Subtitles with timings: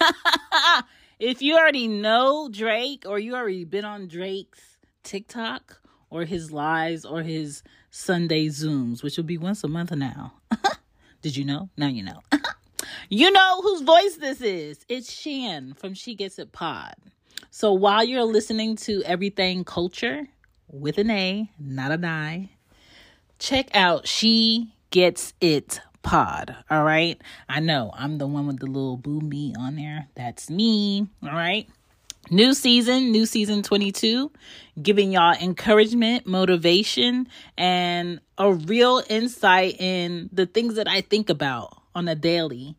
[1.18, 5.80] if you already know Drake or you already been on Drake's TikTok
[6.10, 10.34] or his lives or his Sunday Zooms, which will be once a month now.
[11.22, 11.70] Did you know?
[11.76, 12.20] Now you know.
[13.08, 14.84] you know whose voice this is.
[14.88, 16.94] It's Shan from She Gets It Pod.
[17.50, 20.26] So while you're listening to Everything Culture
[20.70, 22.50] with an A, not an I,
[23.38, 26.54] check out She Gets It Pod.
[26.70, 27.20] All right.
[27.48, 30.06] I know I'm the one with the little boom me on there.
[30.14, 31.08] That's me.
[31.20, 31.68] All right.
[32.30, 34.30] New season, new season 22,
[34.80, 37.26] giving y'all encouragement, motivation,
[37.58, 42.76] and a real insight in the things that I think about on a daily,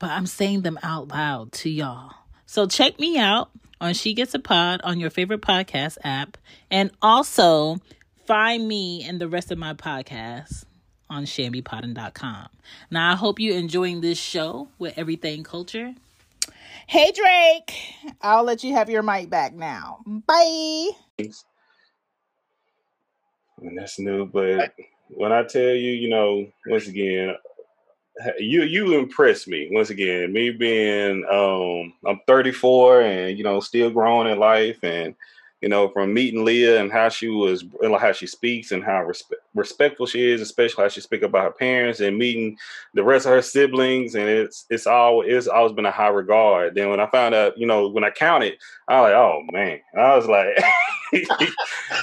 [0.00, 2.14] but I'm saying them out loud to y'all.
[2.46, 6.36] So check me out on She Gets It Pod on your favorite podcast app,
[6.68, 7.76] and also
[8.26, 10.64] find me and the rest of my podcasts
[11.08, 12.48] on shambypodden.com.
[12.90, 15.94] Now, I hope you're enjoying this show with Everything Culture.
[16.86, 17.74] Hey, Drake.
[18.22, 20.00] I'll let you have your mic back now.
[20.06, 20.90] Bye.
[21.18, 21.34] And
[23.78, 24.72] that's new, but
[25.08, 27.34] when I tell you, you know, once again,
[28.38, 30.32] you you impress me once again.
[30.32, 35.14] Me being um I'm 34 and you know still growing in life and
[35.62, 39.40] you know, from meeting Leah and how she was, how she speaks and how respe-
[39.54, 42.58] respectful she is, especially how she speak about her parents and meeting
[42.94, 44.14] the rest of her siblings.
[44.14, 46.74] And it's, it's all, it's always been a high regard.
[46.74, 48.54] Then when I found out, you know, when I counted,
[48.88, 50.48] I was like, oh man, I was like,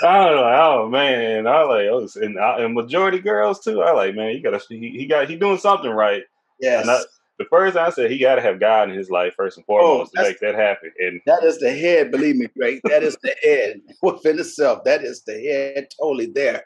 [0.02, 3.84] I was like, oh man, I was like, oh, and, and majority girls too.
[3.84, 6.24] I like, man, you gotta, he, he got, he doing something right.
[6.60, 7.06] Yes
[7.40, 10.14] the first I said he got to have God in his life first and foremost
[10.16, 10.92] oh, to make that happen.
[11.00, 12.80] And that is the head, believe me, Greg.
[12.84, 14.84] That is the head within itself.
[14.86, 16.64] That is the head totally there.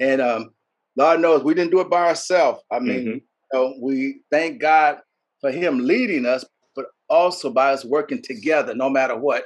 [0.00, 0.50] And um,
[0.96, 2.62] Lord knows we didn't do it by ourselves.
[2.72, 3.08] I mean, mm-hmm.
[3.08, 4.98] you know, we thank God
[5.40, 9.44] for Him leading us, but also by us working together, no matter what.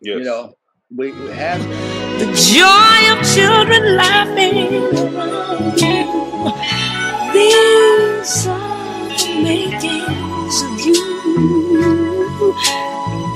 [0.00, 0.18] Yes.
[0.18, 0.54] You know,
[0.96, 1.60] we, we have
[2.18, 4.56] the joy of children laughing
[4.96, 6.20] around you.
[7.32, 8.59] These
[9.28, 10.94] makings of you.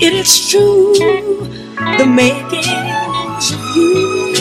[0.01, 4.35] It is true, the makings of you.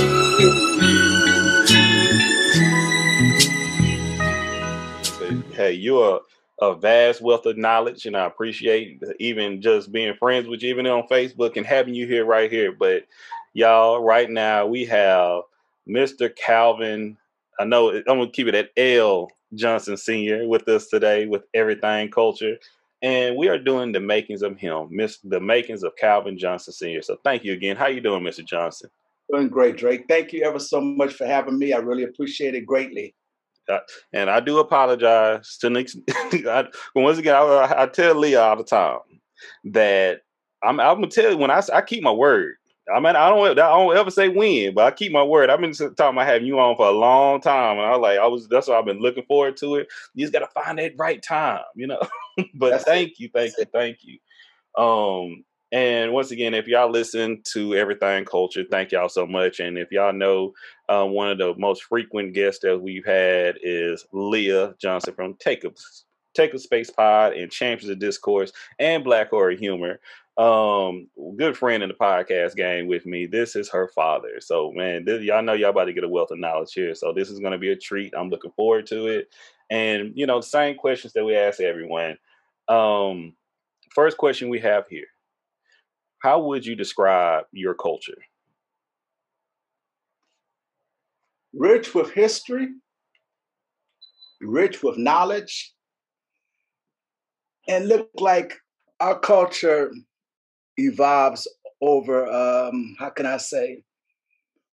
[5.54, 6.22] Hey, you're
[6.60, 10.88] a vast wealth of knowledge, and I appreciate even just being friends with you, even
[10.88, 12.72] on Facebook, and having you here right here.
[12.72, 13.06] But
[13.54, 15.44] y'all, right now we have
[15.88, 16.36] Mr.
[16.36, 17.18] Calvin.
[17.60, 20.48] I know I'm gonna keep it at L Johnson Sr.
[20.48, 22.58] with us today with Everything Culture.
[23.02, 27.02] And we are doing the makings of him, Miss the makings of Calvin Johnson Sr.
[27.02, 27.76] So thank you again.
[27.76, 28.46] How you doing, Mr.
[28.46, 28.90] Johnson?
[29.32, 30.06] Doing great, Drake.
[30.08, 31.74] Thank you ever so much for having me.
[31.74, 33.14] I really appreciate it greatly.
[33.68, 33.80] Uh,
[34.12, 35.90] and I do apologize to Nick.
[36.10, 39.00] I, once again, I, I, tell Leah all the time
[39.66, 40.22] that
[40.64, 42.56] I'm, I'm gonna tell you when I, I keep my word.
[42.94, 45.50] I mean, I don't, I don't ever say when, but I keep my word.
[45.50, 48.20] I've been talking about having you on for a long time, and I was like,
[48.20, 48.48] I was.
[48.48, 49.88] That's why I've been looking forward to it.
[50.14, 52.02] You just got to find that right time, you know.
[52.56, 53.20] but that's thank it.
[53.20, 54.20] you, thank you, thank you.
[54.78, 59.60] Um, and once again, if y'all listen to Everything Culture, thank y'all so much.
[59.60, 60.54] And if y'all know,
[60.88, 65.64] uh, one of the most frequent guests that we've had is Leah Johnson from Take
[65.64, 65.72] a
[66.36, 70.00] Take a Space Pod and Champions of Discourse and Black Horror Humor
[70.38, 71.08] um
[71.38, 73.28] good friend in the podcast game with me.
[73.28, 74.40] This is her father.
[74.40, 76.96] So man this, y'all know y'all about to get a wealth of knowledge here.
[76.96, 78.14] So this is going to be a treat.
[78.18, 79.28] I'm looking forward to it.
[79.70, 82.18] And you know same questions that we ask everyone.
[82.68, 83.36] Um
[83.92, 85.08] first question we have here.
[86.20, 88.18] How would you describe your culture?
[91.54, 92.70] Rich with history
[94.44, 95.74] rich with knowledge
[97.68, 98.54] and look like
[99.00, 99.92] our culture
[100.78, 101.48] evolves
[101.82, 103.84] over um, how can I say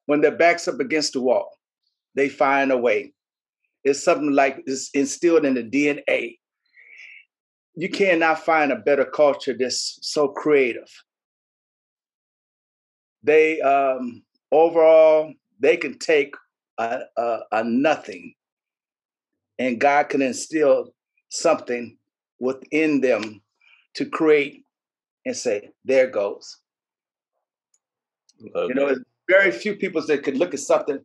[0.07, 1.51] when their backs up against the wall,
[2.15, 3.13] they find a way.
[3.83, 6.39] It's something like it's instilled in the DNA.
[7.75, 10.89] You cannot find a better culture that's so creative.
[13.21, 16.33] They um, overall they can take
[16.77, 18.33] a, a, a nothing,
[19.59, 20.93] and God can instill
[21.29, 21.97] something
[22.39, 23.41] within them
[23.95, 24.63] to create
[25.27, 26.57] and say, there goes.
[28.39, 28.95] you know,
[29.29, 30.99] very few people that could look at something.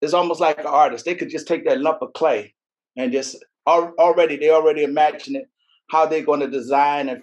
[0.00, 1.04] It's almost like an artist.
[1.04, 2.54] They could just take that lump of clay
[2.96, 3.36] and just
[3.66, 5.48] already they already imagine it
[5.90, 7.22] how they're going to design and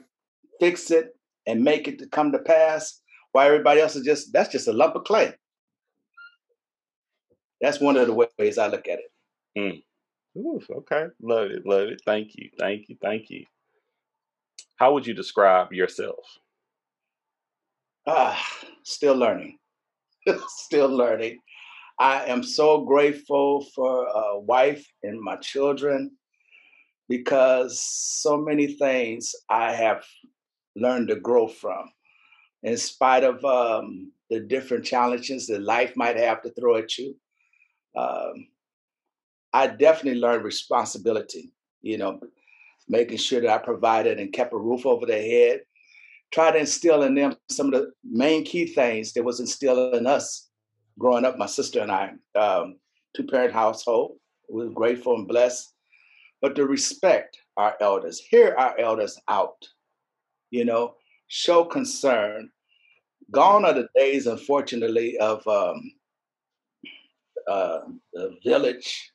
[0.59, 1.15] fix it
[1.47, 3.01] and make it to come to pass.
[3.31, 5.33] While everybody else is just that's just a lump of clay.
[7.59, 9.11] That's one of the ways I look at it.
[9.57, 9.83] Mm.
[10.37, 12.01] Ooh, okay, love it, love it.
[12.05, 13.45] Thank you, thank you, thank you.
[14.77, 16.39] How would you describe yourself?
[18.07, 18.41] Ah,
[18.83, 19.57] still learning.
[20.47, 21.39] still learning.
[21.99, 26.11] I am so grateful for a wife and my children
[27.09, 30.05] because so many things I have
[30.75, 31.91] learned to grow from.
[32.63, 37.15] In spite of um, the different challenges that life might have to throw at you,
[37.95, 38.47] um,
[39.53, 41.51] I definitely learned responsibility.
[41.81, 42.19] You know,
[42.87, 45.61] making sure that I provided and kept a roof over their head.
[46.31, 50.05] Try to instill in them some of the main key things that was instilled in
[50.07, 50.49] us
[50.99, 51.37] growing up.
[51.37, 52.77] My sister and I, um,
[53.15, 54.17] two parent household,
[54.49, 55.73] we were grateful and blessed,
[56.41, 59.67] but to respect our elders, hear our elders out,
[60.51, 60.95] you know,
[61.27, 62.49] show concern.
[63.31, 65.91] Gone are the days, unfortunately, of um,
[67.47, 67.79] uh,
[68.13, 69.11] the village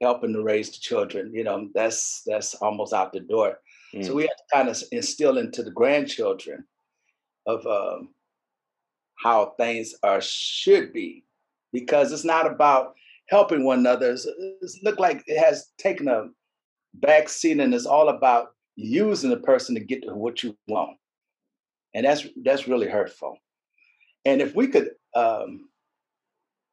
[0.00, 1.32] helping to raise the children.
[1.34, 3.58] You know, that's that's almost out the door.
[3.94, 4.04] Mm.
[4.04, 6.64] So we have to kind of instill into the grandchildren
[7.46, 8.10] of um,
[9.16, 11.24] how things are should be,
[11.72, 12.94] because it's not about
[13.28, 14.12] helping one another.
[14.12, 14.26] It's,
[14.62, 16.28] it's look like it has taken a
[16.94, 20.96] back seat, and it's all about using the person to get to what you want,
[21.94, 23.36] and that's that's really hurtful.
[24.24, 25.68] And if we could, um,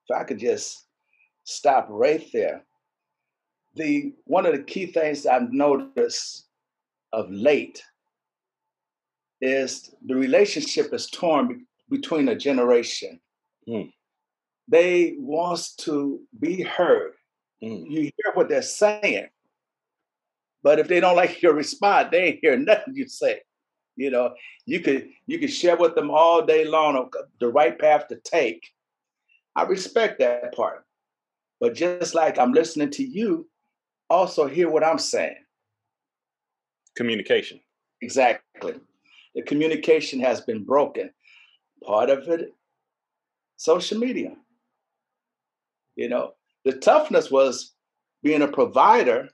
[0.07, 0.85] if I could just
[1.45, 2.65] stop right there
[3.77, 6.47] the one of the key things I've noticed
[7.13, 7.83] of late
[9.39, 13.19] is the relationship is torn be- between a generation.
[13.68, 13.91] Mm.
[14.68, 17.13] They wants to be heard.
[17.63, 17.89] Mm.
[17.89, 19.27] You hear what they're saying,
[20.63, 23.41] but if they don't like your response, they ain't hear nothing you say.
[23.95, 24.33] You know,
[24.65, 27.09] you could you could share with them all day long
[27.39, 28.69] the right path to take.
[29.56, 30.85] I respect that part,
[31.59, 33.47] but just like I'm listening to you,
[34.09, 35.38] also hear what I'm saying.
[36.95, 37.59] Communication.
[38.01, 38.75] Exactly.
[39.36, 41.12] The communication has been broken.
[41.83, 42.54] Part of it,
[43.56, 44.36] social media.
[45.95, 46.33] You know,
[46.65, 47.74] the toughness was
[48.24, 49.30] being a provider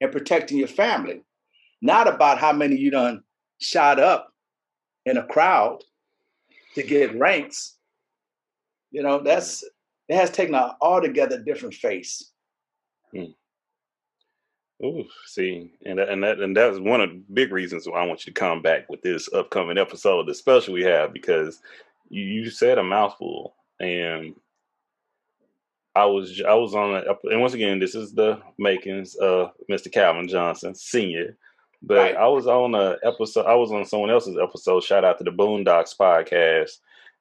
[0.00, 1.22] and protecting your family,
[1.82, 3.22] not about how many you done
[3.60, 4.32] shot up
[5.06, 5.78] in a crowd
[6.74, 7.76] to get ranks.
[8.90, 9.62] You know, that's
[10.08, 12.32] it has taken an altogether different face.
[13.14, 13.32] Hmm.
[14.82, 18.26] Ooh, see, and and that and that's one of the big reasons why I want
[18.26, 21.60] you to come back with this upcoming episode, of the special we have, because
[22.08, 24.34] you, you said a mouthful, and
[25.94, 29.92] I was I was on a, and once again, this is the makings of Mr.
[29.92, 31.36] Calvin Johnson Senior,
[31.80, 32.16] but right.
[32.16, 33.46] I was on a episode.
[33.46, 34.82] I was on someone else's episode.
[34.82, 36.80] Shout out to the Boondocks podcast,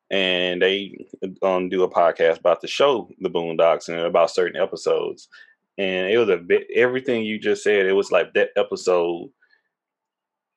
[0.09, 1.05] and they
[1.43, 5.29] um, do a podcast about the show, the Boondocks, and about certain episodes
[5.77, 7.85] and it was a bit everything you just said.
[7.85, 9.29] It was like that episode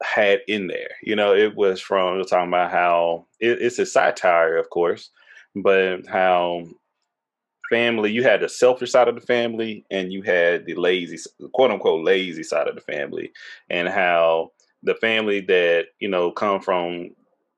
[0.03, 0.91] had in there.
[1.03, 5.11] You know, it was from was talking about how it, it's a satire, of course,
[5.55, 6.65] but how
[7.71, 11.19] family you had the selfish side of the family and you had the lazy
[11.53, 13.33] quote unquote lazy side of the family
[13.71, 14.51] and how
[14.83, 17.11] the family that you know come from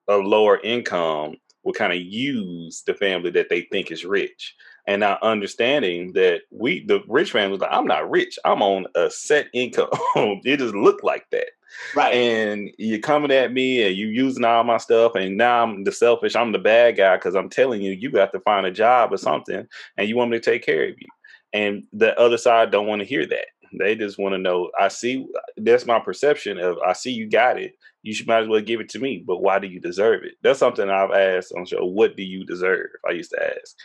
[0.09, 4.55] a lower income will kind of use the family that they think is rich
[4.89, 8.39] and not understanding that we the rich family like i'm not rich.
[8.45, 9.91] I'm on a set income.
[10.45, 11.51] It just looked like that.
[11.95, 12.15] Right.
[12.15, 15.93] And you're coming at me and you using all my stuff and now i'm the
[15.93, 19.13] selfish i'm the bad guy because i'm telling you you got to find a job
[19.13, 19.67] or something
[19.99, 21.07] and you want me to take care of you.
[21.53, 23.47] And the other side don't want to hear that.
[23.79, 25.27] They just want to know i see
[25.59, 27.73] that's my perception of i see you got it.
[28.03, 30.37] You should might as well give it to me but why do you deserve it?
[30.43, 32.89] That's something i've asked on show what do you deserve?
[33.07, 33.77] I used to ask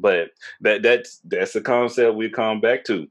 [0.00, 0.30] but
[0.60, 3.08] that that's that's the concept we come back to.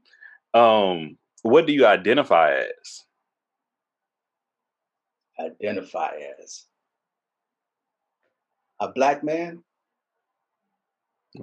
[0.54, 3.04] Um, what do you identify as?
[5.38, 6.66] Identify as
[8.80, 9.62] a black man.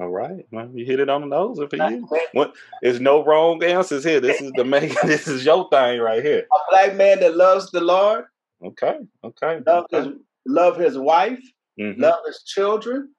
[0.01, 2.08] All right, well, you hit it on the nose for you.
[2.34, 2.54] What?
[2.82, 4.20] There's no wrong answers here.
[4.20, 5.00] This is the make.
[5.04, 6.46] this is your thing right here.
[6.54, 8.25] A black man that loves the Lord.
[8.63, 8.98] Okay.
[9.24, 9.62] Okay.
[9.66, 10.10] Love okay.
[10.10, 11.39] his love his wife.
[11.80, 12.01] Mm-hmm.
[12.01, 13.13] Love his children.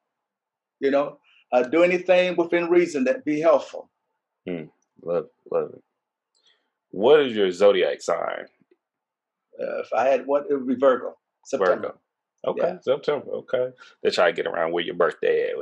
[0.79, 1.17] You know,
[1.51, 3.89] uh, do anything within reason that be helpful.
[4.47, 4.65] Hmm.
[5.01, 5.83] Love, love it.
[6.91, 8.45] What is your zodiac sign?
[9.59, 11.17] Uh, if I had what, it would be Virgo.
[11.45, 11.75] September.
[11.75, 11.99] Virgo.
[12.47, 12.77] Okay, yeah.
[12.81, 13.31] September.
[13.31, 13.69] Okay,
[14.01, 15.57] they try to get around where your birthday at.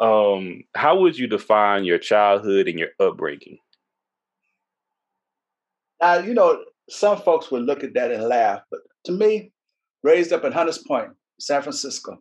[0.00, 3.58] um, how would you define your childhood and your upbringing?
[6.00, 9.52] Now, you know, some folks would look at that and laugh, but to me,
[10.02, 12.20] raised up in Hunters Point, San Francisco,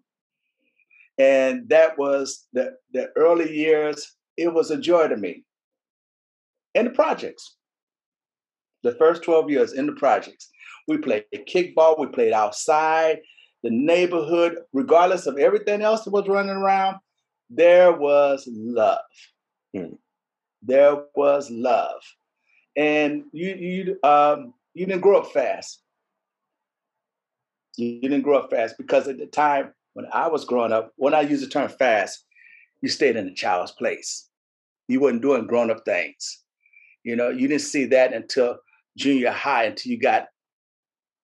[1.22, 4.16] and that was the, the early years.
[4.38, 5.44] It was a joy to me.
[6.74, 7.58] And the projects.
[8.82, 10.50] The first 12 years in the projects,
[10.88, 13.20] we played kickball, we played outside,
[13.62, 16.98] the neighborhood, regardless of everything else that was running around,
[17.52, 18.98] there was love.
[19.76, 19.94] Hmm.
[20.64, 22.02] There was love.
[22.76, 25.84] And you you um you didn't grow up fast.
[27.78, 31.14] You didn't grow up fast because at the time when I was growing up, when
[31.14, 32.26] I use the term fast,
[32.82, 34.28] you stayed in a child's place.
[34.88, 36.44] You wasn't doing grown up things.
[37.04, 38.58] You know, you didn't see that until
[38.98, 40.28] junior high, until you got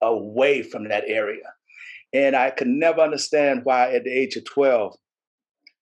[0.01, 1.53] away from that area.
[2.13, 4.95] And I could never understand why, at the age of 12,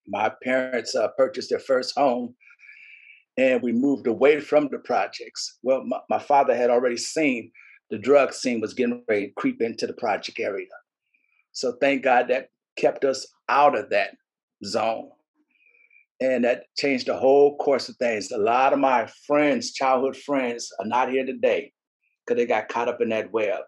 [0.07, 2.35] my parents uh, purchased their first home
[3.37, 5.57] and we moved away from the projects.
[5.61, 7.51] Well, my, my father had already seen
[7.89, 10.67] the drug scene was getting ready to creep into the project area.
[11.51, 14.11] So thank God that kept us out of that
[14.63, 15.09] zone.
[16.21, 18.31] And that changed the whole course of things.
[18.31, 21.73] A lot of my friends, childhood friends, are not here today
[22.25, 23.61] because they got caught up in that web.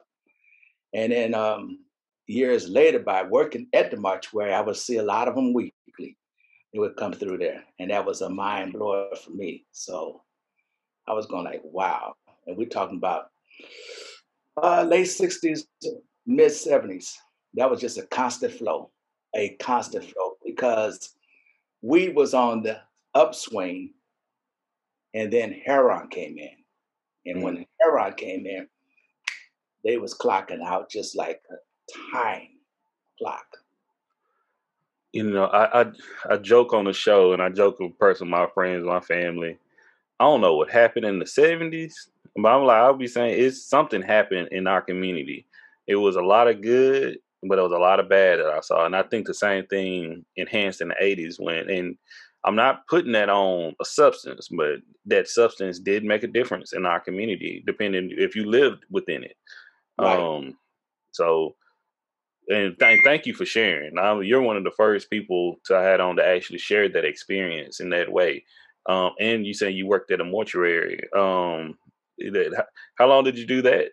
[0.93, 1.79] And then um,
[2.27, 6.17] years later, by working at the mortuary, I would see a lot of them weekly.
[6.73, 9.65] They would come through there, and that was a mind blower for me.
[9.71, 10.21] So
[11.07, 12.15] I was going like, wow.
[12.45, 13.25] And we're talking about
[14.61, 15.61] uh, late 60s,
[16.25, 17.13] mid 70s.
[17.53, 18.91] That was just a constant flow,
[19.37, 21.15] a constant flow because
[21.81, 22.79] we was on the
[23.13, 23.93] upswing
[25.13, 26.49] and then heroin came in.
[27.25, 28.67] And mm when heroin came in,
[29.83, 32.47] they was clocking out just like a time
[33.19, 33.45] clock.
[35.13, 35.91] You know, I, I
[36.29, 39.57] I joke on the show and I joke with person, my friends, my family.
[40.19, 43.63] I don't know what happened in the seventies, but I'm like I'll be saying it's
[43.63, 45.47] something happened in our community.
[45.85, 48.61] It was a lot of good but it was a lot of bad that I
[48.61, 48.85] saw.
[48.85, 51.97] And I think the same thing enhanced in the 80s when, and
[52.43, 56.85] I'm not putting that on a substance, but that substance did make a difference in
[56.85, 59.35] our community, depending if you lived within it.
[59.99, 60.19] Right.
[60.19, 60.57] Um,
[61.11, 61.55] so,
[62.47, 63.93] and th- thank you for sharing.
[63.93, 67.05] Now, you're one of the first people to I had on to actually share that
[67.05, 68.45] experience in that way.
[68.87, 71.01] Um, and you say you worked at a mortuary.
[71.15, 71.77] Um,
[72.17, 72.67] that,
[72.97, 73.89] how long did you do that?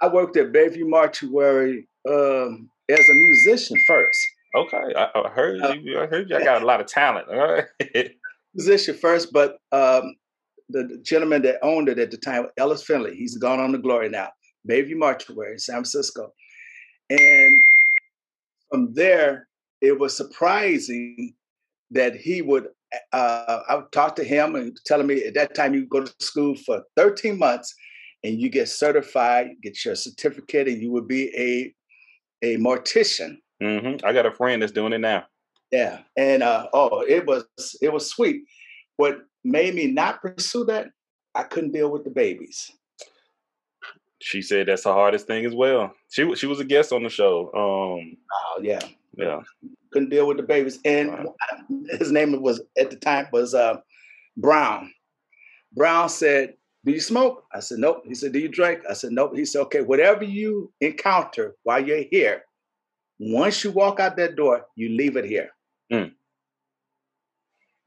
[0.00, 4.18] I worked at Bayview Mortuary um, as a musician first.
[4.54, 6.00] Okay, I, I heard uh, you.
[6.00, 6.36] I heard you.
[6.36, 7.28] I got a lot of talent.
[7.28, 8.10] All right.
[8.54, 10.14] musician first, but um,
[10.70, 14.08] the gentleman that owned it at the time, Ellis Finley, he's gone on to glory
[14.08, 14.28] now.
[14.68, 16.30] Bayview Mortuary in San Francisco,
[17.10, 17.62] and
[18.70, 19.46] from there,
[19.80, 21.34] it was surprising
[21.90, 22.68] that he would.
[23.12, 26.12] Uh, I would talk to him and telling me at that time you go to
[26.20, 27.74] school for 13 months
[28.24, 31.72] and you get certified, get your certificate, and you would be a
[32.42, 33.38] a mortician.
[33.62, 34.06] Mm-hmm.
[34.06, 35.24] I got a friend that's doing it now.
[35.70, 37.44] Yeah, and uh, oh, it was
[37.82, 38.42] it was sweet.
[38.96, 40.88] What made me not pursue that?
[41.34, 42.70] I couldn't deal with the babies.
[44.20, 45.92] She said that's the hardest thing as well.
[46.10, 47.50] She she was a guest on the show.
[47.54, 48.80] Um, oh yeah,
[49.16, 49.40] yeah.
[49.92, 51.34] Couldn't deal with the babies, and wow.
[51.98, 53.76] his name was at the time was uh,
[54.36, 54.92] Brown.
[55.74, 56.54] Brown said,
[56.88, 59.44] "Do you smoke?" I said, "Nope." He said, "Do you drink?" I said, "Nope." He
[59.44, 62.44] said, "Okay, whatever you encounter while you're here,
[63.18, 65.50] once you walk out that door, you leave it here.
[65.92, 66.12] Mm.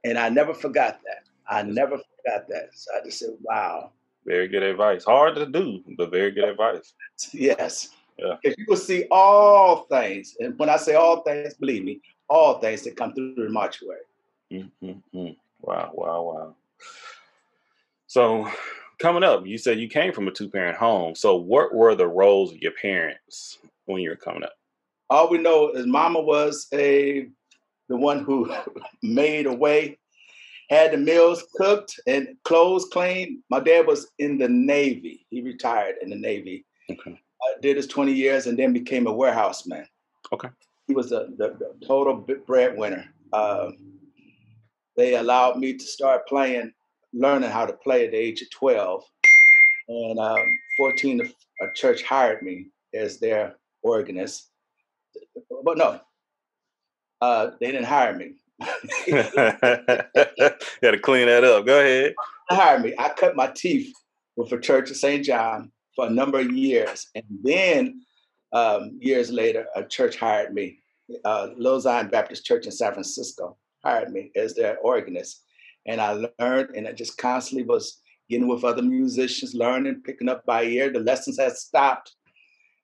[0.04, 1.24] And I never forgot that.
[1.48, 2.70] I never forgot that.
[2.74, 3.92] So I just said, wow.
[4.26, 5.04] Very good advice.
[5.04, 6.94] Hard to do, but very good advice.
[7.34, 7.90] Yes.
[8.18, 8.36] Yeah.
[8.44, 10.36] You will see all things.
[10.40, 14.02] And when I say all things, believe me, all things that come through the mortuary.
[14.52, 15.30] Mm-hmm.
[15.62, 16.56] Wow, wow, wow.
[18.08, 18.48] So
[19.02, 21.16] coming up, you said you came from a two parent home.
[21.16, 24.54] So what were the roles of your parents when you were coming up?
[25.12, 27.28] all we know is mama was a
[27.90, 28.52] the one who
[29.04, 30.00] made a way,
[30.70, 33.44] had the meals cooked and clothes clean.
[33.50, 35.26] My dad was in the Navy.
[35.30, 36.66] He retired in the Navy.
[36.90, 37.12] Okay.
[37.12, 39.86] Uh, did his 20 years and then became a warehouse man.
[40.32, 40.48] Okay.
[40.88, 43.06] He was the, the, the total breadwinner.
[43.34, 43.78] Um,
[44.96, 46.72] they allowed me to start playing,
[47.14, 49.04] learning how to play at the age of 12.
[49.90, 50.38] And um,
[50.78, 51.22] 14,
[51.62, 54.52] a church hired me as their organist
[55.64, 56.00] but no,
[57.22, 58.34] uh, they didn't hire me.
[59.08, 61.66] you got to clean that up.
[61.66, 62.14] Go ahead.
[62.50, 62.94] Hire me.
[62.98, 63.94] I cut my teeth
[64.36, 65.24] with a church of St.
[65.24, 68.02] John for a number of years, and then
[68.54, 70.78] um, years later, a church hired me.
[71.26, 75.44] Uh, Little Zion Baptist Church in San Francisco hired me as their organist,
[75.86, 80.46] and I learned, and I just constantly was getting with other musicians, learning, picking up
[80.46, 80.92] by ear.
[80.92, 82.16] The lessons had stopped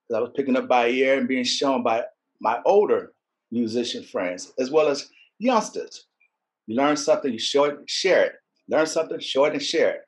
[0.08, 2.04] because I was picking up by ear and being shown by
[2.40, 3.14] my older
[3.52, 6.06] musician friends, as well as youngsters.
[6.66, 8.34] You learn something, you show it, share it.
[8.68, 10.02] Learn something, show it, and share it.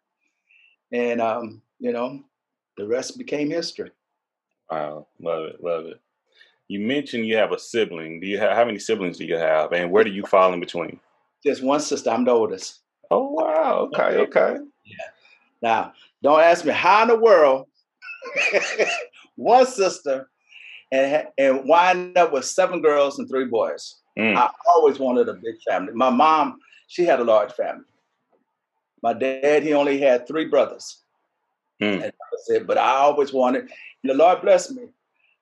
[0.91, 2.22] And um, you know,
[2.77, 3.91] the rest became history.
[4.69, 6.00] Wow, love it, love it.
[6.67, 8.19] You mentioned you have a sibling.
[8.19, 10.60] Do you have how many siblings do you have, and where do you fall in
[10.60, 11.00] between?
[11.43, 12.10] Just one sister.
[12.10, 12.79] I'm the oldest.
[13.12, 13.89] Oh wow.
[13.93, 14.17] Okay.
[14.17, 14.58] Okay.
[14.86, 14.96] Yeah.
[15.62, 17.67] Now, don't ask me how in the world
[19.36, 20.29] one sister
[20.91, 23.96] and and wind up with seven girls and three boys.
[24.17, 24.36] Mm.
[24.36, 25.93] I always wanted a big family.
[25.93, 27.86] My mom, she had a large family.
[29.01, 31.03] My dad, he only had three brothers.
[31.81, 32.03] Mm.
[32.03, 32.13] And
[32.50, 32.67] it.
[32.67, 33.69] But I always wanted,
[34.03, 34.84] the Lord blessed me.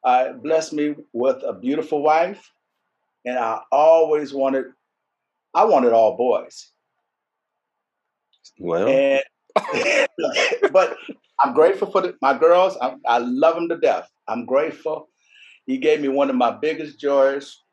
[0.03, 2.51] Uh, blessed me with a beautiful wife.
[3.25, 4.65] And I always wanted,
[5.57, 6.71] I wanted all boys.
[8.59, 9.23] Well, and,
[10.71, 10.97] but
[11.43, 12.77] I'm grateful for the, my girls.
[12.79, 14.07] I, I love them to death.
[14.27, 15.09] I'm grateful.
[15.65, 17.63] He gave me one of my biggest joys,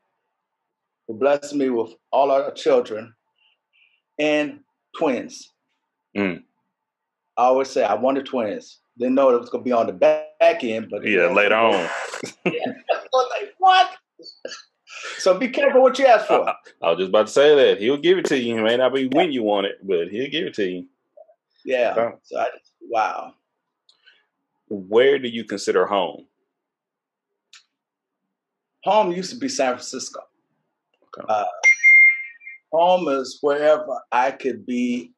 [1.07, 3.13] who blessed me with all our children
[4.17, 4.61] and
[4.97, 5.53] twins.
[6.17, 6.41] Mm.
[7.37, 8.79] I always say I wanted twins.
[8.97, 11.87] Didn't know it was going to be on the back end, but yeah, later on.
[12.45, 12.51] yeah.
[13.13, 13.91] like, what?
[15.17, 16.47] So be careful what you ask for.
[16.47, 18.57] I, I, was just about to say that he'll give it to you.
[18.57, 20.87] It may not be when you want it, but he'll give it to you.
[21.63, 21.93] Yeah.
[22.23, 23.33] So I just, wow.
[24.69, 26.25] Where do you consider home?
[28.83, 30.21] Home used to be San Francisco.
[31.17, 31.25] Okay.
[31.27, 31.45] Uh,
[32.71, 35.13] home is wherever I could be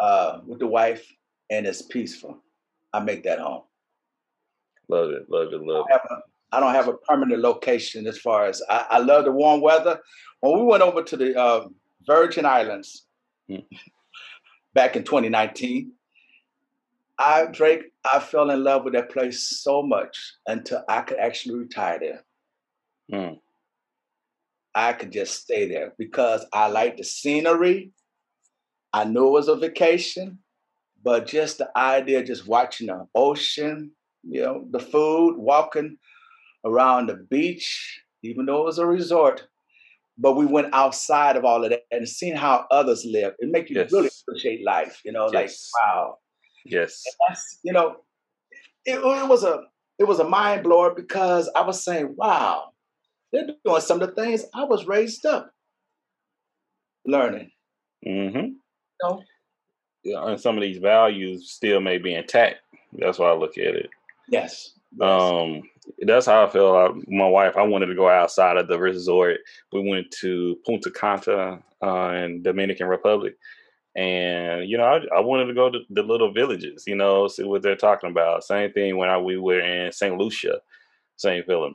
[0.00, 1.06] uh, with the wife
[1.50, 2.42] and it's peaceful.
[2.92, 3.62] I make that home.
[4.88, 6.00] Love it, love it, love it.
[6.02, 6.20] I
[6.58, 10.00] don't have a permanent location as far as I, I love the warm weather.
[10.40, 11.68] When we went over to the uh,
[12.06, 13.06] Virgin Islands
[13.48, 13.58] hmm.
[14.74, 15.92] back in 2019,
[17.18, 21.56] I Drake, I fell in love with that place so much until I could actually
[21.56, 22.24] retire there.
[23.12, 23.34] Hmm.
[24.74, 27.90] I could just stay there because I like the scenery.
[28.92, 30.38] I knew it was a vacation,
[31.02, 33.92] but just the idea of just watching the ocean,
[34.22, 35.98] you know, the food, walking
[36.64, 39.46] around the beach, even though it was a resort,
[40.18, 43.34] but we went outside of all of that and seeing how others live.
[43.38, 43.92] It makes you yes.
[43.92, 45.70] really appreciate life, you know, yes.
[45.74, 46.18] like wow.
[46.64, 47.02] Yes.
[47.64, 47.96] you know,
[48.84, 49.62] it, it was a
[49.98, 52.70] it was a mind blower because I was saying, wow,
[53.32, 55.52] they're doing some of the things I was raised up
[57.06, 57.50] learning.
[58.06, 58.36] Mm-hmm.
[58.36, 58.56] You
[59.02, 59.22] know?
[60.02, 62.56] Yeah, and some of these values still may be intact.
[62.94, 63.90] That's why I look at it.
[64.28, 64.72] Yes.
[65.00, 65.62] Um,
[66.00, 66.74] that's how I feel.
[66.74, 69.38] I, my wife, I wanted to go outside of the resort.
[69.72, 73.36] We went to Punta Cana uh, in Dominican Republic,
[73.94, 76.84] and you know, I, I, wanted to go to the little villages.
[76.86, 78.44] You know, see what they're talking about.
[78.44, 80.60] Same thing when I, we were in Saint Lucia,
[81.16, 81.74] same feeling.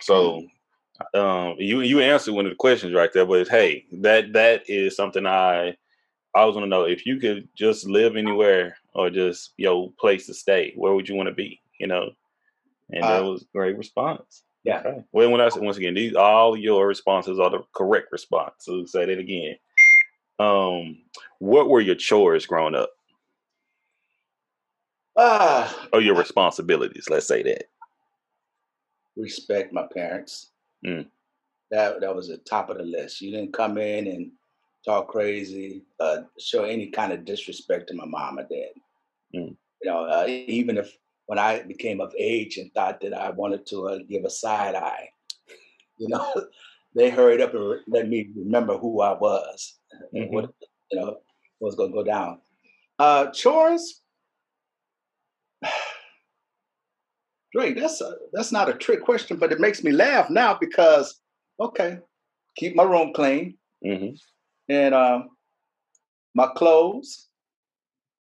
[0.00, 0.44] So
[1.14, 4.96] um, you you answered one of the questions right there, but hey, that that is
[4.96, 5.76] something I
[6.34, 10.26] I was want to know if you could just live anywhere or just your place
[10.26, 11.60] to stay, where would you want to be?
[11.78, 12.10] You know,
[12.90, 14.42] and uh, that was great response.
[14.64, 14.80] Yeah.
[14.84, 15.04] Okay.
[15.12, 18.54] Well, when I once again, these all your responses are the correct response.
[18.60, 19.56] So say that again.
[20.38, 20.98] Um,
[21.38, 22.90] what were your chores growing up?
[25.16, 27.06] Ah, uh, or your responsibilities?
[27.08, 27.64] Let's say that.
[29.16, 30.50] Respect my parents.
[30.84, 31.06] Mm.
[31.70, 33.20] That that was the top of the list.
[33.20, 34.32] You didn't come in and
[34.84, 38.72] talk crazy, uh, show any kind of disrespect to my mom or dad.
[39.34, 39.56] Mm.
[39.82, 43.66] You know, uh, even if when I became of age and thought that I wanted
[43.66, 45.08] to uh, give a side eye,
[45.98, 46.32] you know,
[46.94, 50.16] they hurried up and let me remember who I was mm-hmm.
[50.16, 50.50] and what
[50.90, 51.18] you know
[51.60, 52.40] was going to go down.
[52.98, 54.00] Uh, chores,
[57.52, 61.20] Drake, that's a, that's not a trick question, but it makes me laugh now because
[61.60, 61.98] okay,
[62.56, 64.14] keep my room clean, mm-hmm.
[64.68, 65.30] and um,
[66.34, 67.28] my clothes.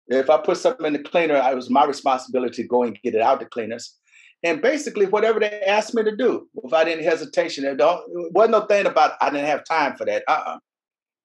[0.09, 3.15] If I put something in the cleaner, it was my responsibility to go and get
[3.15, 3.95] it out the cleaners.
[4.43, 8.61] And basically, whatever they asked me to do, without any hesitation, there don't wasn't no
[8.63, 10.23] thing about I didn't have time for that.
[10.29, 10.55] Uh uh-uh.
[10.55, 10.59] uh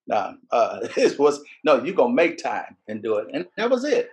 [0.06, 1.82] No, uh, it was no.
[1.82, 4.10] you're gonna make time and do it, and that was it.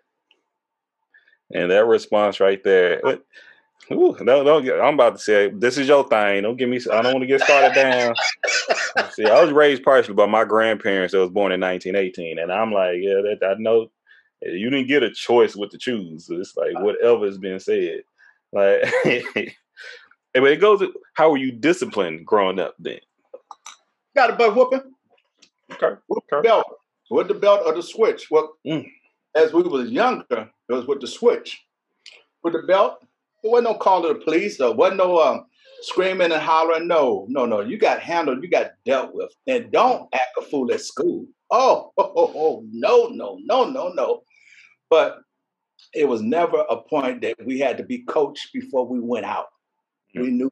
[1.54, 3.02] And that response right there.
[3.92, 6.44] Ooh, no, no, I'm about to say this is your thing.
[6.44, 6.80] Don't give me.
[6.92, 8.14] I don't want to get started down.
[9.14, 12.72] See, I was raised partially by my grandparents that was born in 1918, and I'm
[12.72, 13.90] like, yeah, that I know.
[14.42, 16.28] You didn't get a choice what to choose.
[16.30, 18.02] It's like whatever is being said.
[18.52, 18.84] Like,
[20.34, 20.84] but it goes.
[21.14, 23.00] How were you disciplined growing up then?
[24.16, 24.94] Got a butt whooping.
[25.74, 25.96] Okay.
[26.10, 26.38] With okay.
[26.38, 26.66] the belt,
[27.10, 28.30] with the belt or the switch.
[28.32, 28.90] Well, mm.
[29.36, 31.64] as we was younger, it was with the switch.
[32.44, 33.06] With the belt,
[33.44, 34.58] there wasn't no call to the police.
[34.58, 35.46] There wasn't no um,
[35.82, 36.88] screaming and hollering.
[36.88, 37.62] No, no, no.
[37.62, 38.44] You got handled.
[38.44, 39.34] You got dealt with.
[39.48, 41.26] And don't act a fool at school.
[41.52, 44.24] Oh, oh, oh, oh no, no, no, no, no.
[44.92, 45.22] But
[45.96, 49.48] it was never a point that we had to be coached before we went out.
[50.16, 50.22] Mm.
[50.22, 50.52] We knew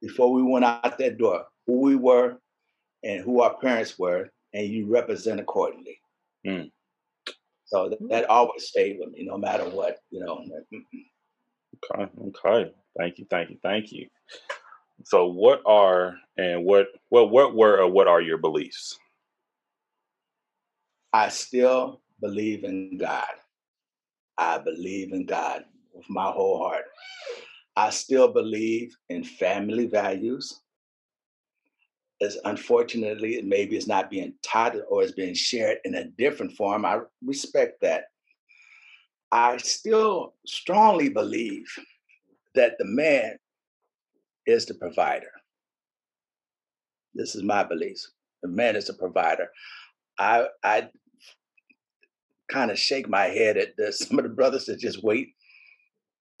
[0.00, 2.38] before we went out that door who we were
[3.02, 5.98] and who our parents were, and you represent accordingly.
[6.46, 6.70] Mm.
[7.64, 10.44] So that, that, always stayed with me, no matter what, you know.
[11.92, 12.72] Okay, okay.
[12.98, 14.06] Thank you, thank you, thank you.
[15.04, 18.98] So, what are and what what what were or what are your beliefs?
[21.12, 23.24] I still believe in God.
[24.38, 26.84] I believe in God with my whole heart.
[27.76, 30.60] I still believe in family values.
[32.20, 36.84] As unfortunately, maybe it's not being taught or it's being shared in a different form.
[36.84, 38.04] I respect that.
[39.32, 41.66] I still strongly believe
[42.54, 43.36] that the man
[44.46, 45.30] is the provider.
[47.14, 47.98] This is my belief.
[48.42, 49.48] The man is the provider.
[50.18, 50.88] I I
[52.50, 55.34] kind of shake my head at the, some of the brothers that just wait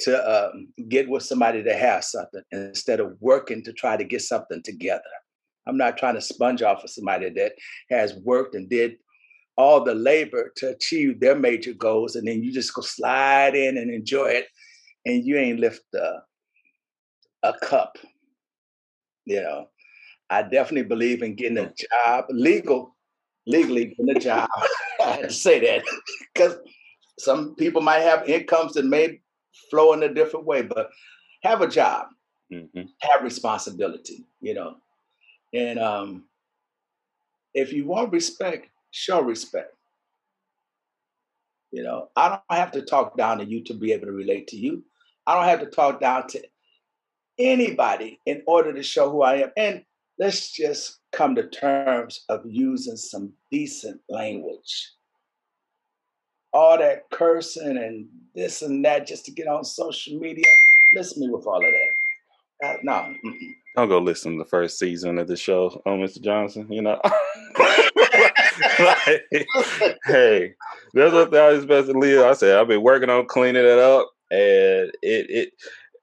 [0.00, 4.22] to um, get with somebody to have something instead of working to try to get
[4.22, 5.02] something together.
[5.66, 7.52] I'm not trying to sponge off of somebody that
[7.90, 8.96] has worked and did
[9.56, 13.78] all the labor to achieve their major goals, and then you just go slide in
[13.78, 14.46] and enjoy it,
[15.06, 16.22] and you ain't lift a,
[17.44, 17.96] a cup.
[19.24, 19.68] You know,
[20.28, 22.96] I definitely believe in getting a job, legal,
[23.46, 24.48] legally getting a job.
[25.14, 25.84] I had to say that
[26.32, 26.56] because
[27.18, 29.20] some people might have incomes that may
[29.70, 30.90] flow in a different way, but
[31.42, 32.06] have a job,
[32.52, 32.82] mm-hmm.
[33.00, 34.76] have responsibility, you know.
[35.52, 36.24] And um,
[37.54, 39.74] if you want respect, show respect.
[41.70, 44.48] You know, I don't have to talk down to you to be able to relate
[44.48, 44.84] to you.
[45.26, 46.42] I don't have to talk down to
[47.38, 49.50] anybody in order to show who I am.
[49.56, 49.84] And
[50.18, 54.92] let's just come to terms of using some decent language.
[56.54, 60.44] All that cursing and this and that just to get on social media.
[60.92, 62.66] Miss me with all of that.
[62.66, 62.92] Uh, no.
[62.92, 63.54] Mm-mm.
[63.76, 66.22] I'll go listen to the first season of the show, oh, Mr.
[66.22, 66.66] Johnson.
[66.70, 67.00] You know,
[68.78, 69.24] like,
[70.06, 70.54] hey,
[70.92, 72.28] that's what I was best to Leah.
[72.28, 75.52] I said I've been working on cleaning it up, and it it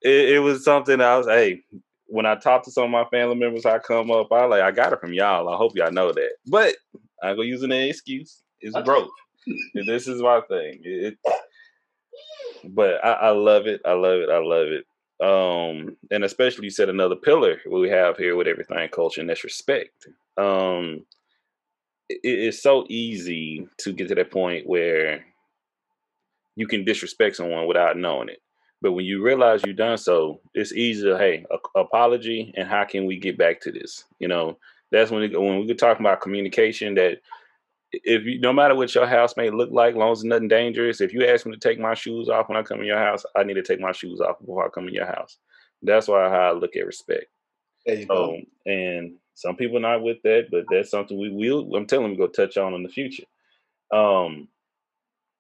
[0.02, 1.62] it, it was something I was hey.
[2.08, 4.72] When I talk to some of my family members, I come up, I like I
[4.72, 5.48] got it from y'all.
[5.48, 6.32] I hope y'all know that.
[6.48, 6.76] But
[7.24, 8.42] I gonna use an excuse.
[8.60, 9.10] It's broke.
[9.86, 10.80] this is my thing.
[10.84, 11.18] It,
[12.64, 13.82] but I, I love it.
[13.86, 14.30] I love it.
[14.30, 14.86] I love it.
[15.22, 19.44] Um, and especially you said another pillar we have here with everything culture, and that's
[19.44, 20.08] respect.
[20.38, 21.06] Um,
[22.10, 25.26] it, it's so easy to get to that point where
[26.56, 28.40] you can disrespect someone without knowing it.
[28.82, 32.84] But when you realize you've done so, it's easy to hey, a, apology, and how
[32.84, 34.06] can we get back to this?
[34.20, 34.58] You know,
[34.92, 37.20] that's when it, when we could talk about communication that
[37.92, 41.14] if you, no matter what your house may look like, long as nothing dangerous, if
[41.14, 43.44] you ask me to take my shoes off when I come in your house, I
[43.44, 45.38] need to take my shoes off before I come in your house.
[45.82, 47.26] That's why how I look at respect.
[47.86, 48.38] There you go.
[48.66, 51.76] and some people not with that, but that's something we will.
[51.76, 53.24] I'm telling you, we go touch on in the future.
[53.92, 54.48] Um,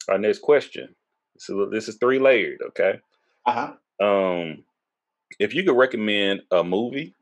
[0.09, 0.95] our next question.
[1.37, 2.59] So this is three layered.
[2.69, 2.99] Okay.
[3.45, 4.05] Uh huh.
[4.05, 4.63] Um,
[5.39, 7.13] if you could recommend a movie,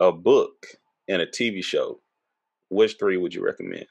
[0.00, 0.66] a book,
[1.08, 2.00] and a TV show,
[2.70, 3.86] which three would you recommend?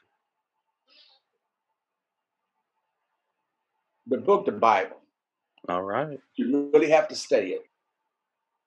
[4.06, 4.96] The book, the Bible.
[5.68, 6.18] All right.
[6.36, 7.62] You really have to study it.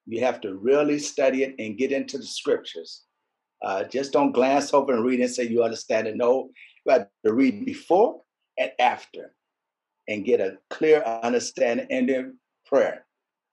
[0.08, 3.04] You have to really study it and get into the scriptures.
[3.62, 6.15] Uh, just don't glance over and read and say you understand it.
[6.15, 6.50] No,
[6.86, 8.21] you have to read before
[8.58, 9.34] and after
[10.08, 13.06] and get a clear understanding and then prayer,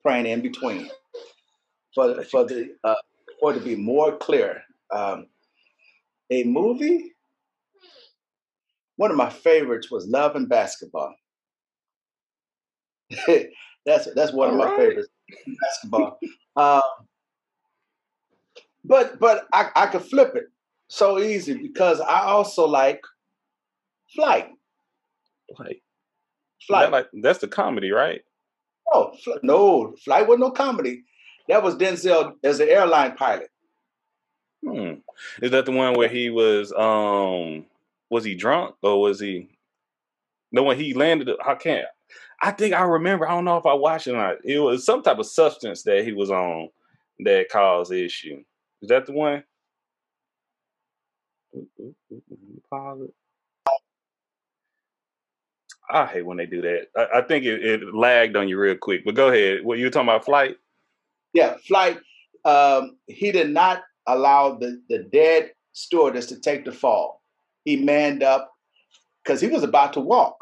[0.02, 0.88] praying in between
[1.94, 2.94] for, for, the, uh,
[3.40, 4.62] for it to be more clear.
[4.94, 5.26] Um,
[6.30, 7.12] a movie,
[8.96, 11.14] one of my favorites was Love and Basketball.
[13.86, 14.78] that's that's one All of my right.
[14.78, 15.08] favorites
[15.60, 16.18] basketball.
[16.56, 16.82] um,
[18.84, 20.44] but but I, I could flip it
[20.88, 23.00] so easy because I also like
[24.14, 24.48] flight.
[25.56, 25.82] Flight.
[26.66, 26.86] Flight.
[26.86, 28.22] That like that's the comedy, right?
[28.92, 31.04] Oh fl- no, flight was no comedy.
[31.48, 33.48] That was Denzel as an airline pilot.
[34.66, 34.94] Hmm.
[35.42, 37.66] Is that the one where he was um
[38.10, 39.48] was he drunk or was he
[40.52, 41.86] the one he landed I can't
[42.42, 43.28] I think I remember.
[43.28, 44.36] I don't know if I watched it or not.
[44.44, 46.68] It was some type of substance that he was on
[47.20, 48.42] that caused the issue.
[48.82, 49.42] Is that the one?
[55.90, 56.88] I hate when they do that.
[56.96, 59.04] I, I think it, it, lagged on you real quick.
[59.04, 59.64] But go ahead.
[59.64, 60.24] What you were talking about?
[60.24, 60.56] Flight?
[61.32, 61.98] Yeah, flight.
[62.44, 67.22] Um, he did not allow the the dead stewardess to take the fall.
[67.64, 68.52] He manned up
[69.22, 70.36] because he was about to walk.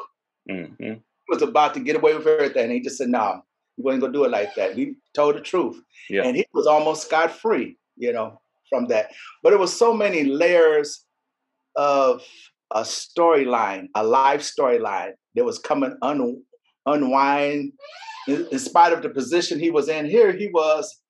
[0.49, 0.95] Mm-hmm
[1.29, 2.71] was about to get away with everything.
[2.71, 3.41] he just said, "No, nah,
[3.75, 6.23] he wasn't gonna do it like that." He told the truth, yeah.
[6.23, 9.11] and he was almost scot free, you know, from that.
[9.41, 11.05] But it was so many layers
[11.75, 12.23] of
[12.71, 16.43] a storyline, a life storyline that was coming un-
[16.85, 17.73] unwind.
[18.27, 21.01] In, in spite of the position he was in, here he was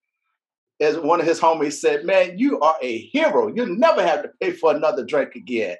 [0.83, 3.47] as one of his homies said, Man, you are a hero.
[3.53, 5.77] You never have to pay for another drink again.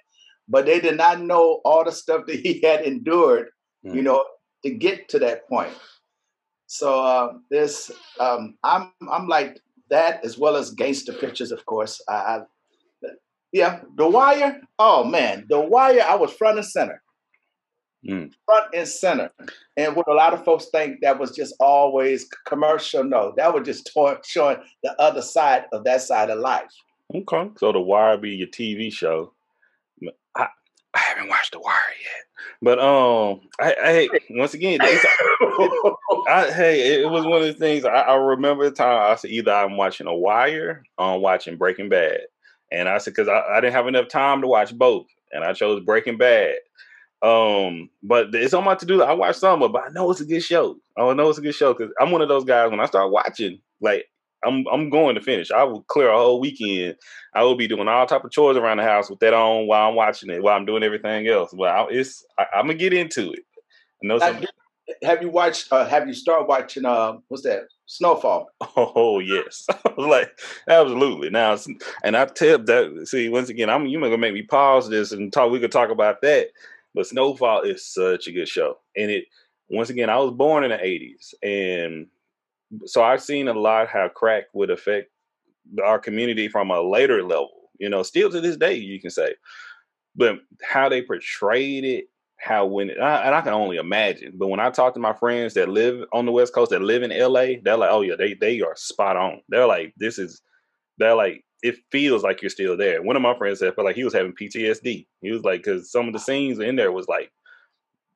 [0.48, 3.50] But they did not know all the stuff that he had endured,
[3.86, 3.96] mm.
[3.96, 4.24] you know,
[4.64, 5.74] to get to that point.
[6.68, 12.02] So uh, this, um, I'm, I'm like that as well as gangster pictures, of course.
[12.10, 12.40] I, I,
[13.52, 14.62] yeah, The Wire.
[14.80, 16.02] Oh man, The Wire.
[16.02, 17.02] I was front and center.
[18.08, 18.32] Mm.
[18.46, 19.30] Front and center.
[19.78, 23.66] And what a lot of folks think that was just always commercial, no, that was
[23.66, 23.90] just
[24.26, 26.72] showing the other side of that side of life.
[27.14, 27.50] Okay.
[27.58, 29.33] So The Wire be your TV show.
[31.04, 32.24] I, haven't watched The Wire yet.
[32.62, 37.90] But um, I, I once again, I, hey, it was one of the things I,
[37.90, 41.90] I remember the time I said either I'm watching a Wire or I'm watching Breaking
[41.90, 42.22] Bad,
[42.72, 45.54] and I said because I, I didn't have enough time to watch both, and I
[45.54, 46.56] chose Breaking Bad.
[47.22, 49.02] Um, but it's on my to do.
[49.02, 50.76] I watch some but I know it's a good show.
[50.98, 52.70] I know it's a good show because I'm one of those guys.
[52.70, 54.06] When I start watching, like
[54.46, 55.52] I'm, I'm going to finish.
[55.52, 56.96] I will clear a whole weekend.
[57.34, 59.90] I will be doing all type of chores around the house with that on while
[59.90, 61.54] I'm watching it, while I'm doing everything else.
[61.54, 63.46] Well, it's I, am gonna get into it.
[64.04, 64.46] I know some,
[65.04, 65.72] have you watched?
[65.72, 66.86] Uh, have you started watching?
[66.86, 67.64] Uh, what's that?
[67.86, 68.48] Snowfall.
[68.76, 71.30] Oh yes, I was like absolutely.
[71.30, 71.58] Now,
[72.04, 73.08] and I tell that.
[73.08, 75.52] See, once again, I'm you gonna make me pause this and talk.
[75.52, 76.48] We could talk about that
[76.94, 78.78] but Snowfall is such a good show.
[78.96, 79.26] And it
[79.70, 81.34] once again, I was born in the 80s.
[81.42, 82.08] And
[82.86, 85.10] so I've seen a lot how crack would affect
[85.84, 89.36] our community from a later level, you know, still to this day, you can say.
[90.16, 92.06] But how they portrayed it,
[92.38, 94.34] how when and I can only imagine.
[94.36, 97.04] But when I talk to my friends that live on the West Coast that live
[97.04, 100.42] in LA, they're like, "Oh yeah, they they are spot on." They're like, "This is,"
[100.98, 103.02] they're like, it feels like you're still there.
[103.02, 105.08] One of my friends said, felt like he was having PTSD.
[105.22, 107.32] He was like, because some of the scenes in there was like,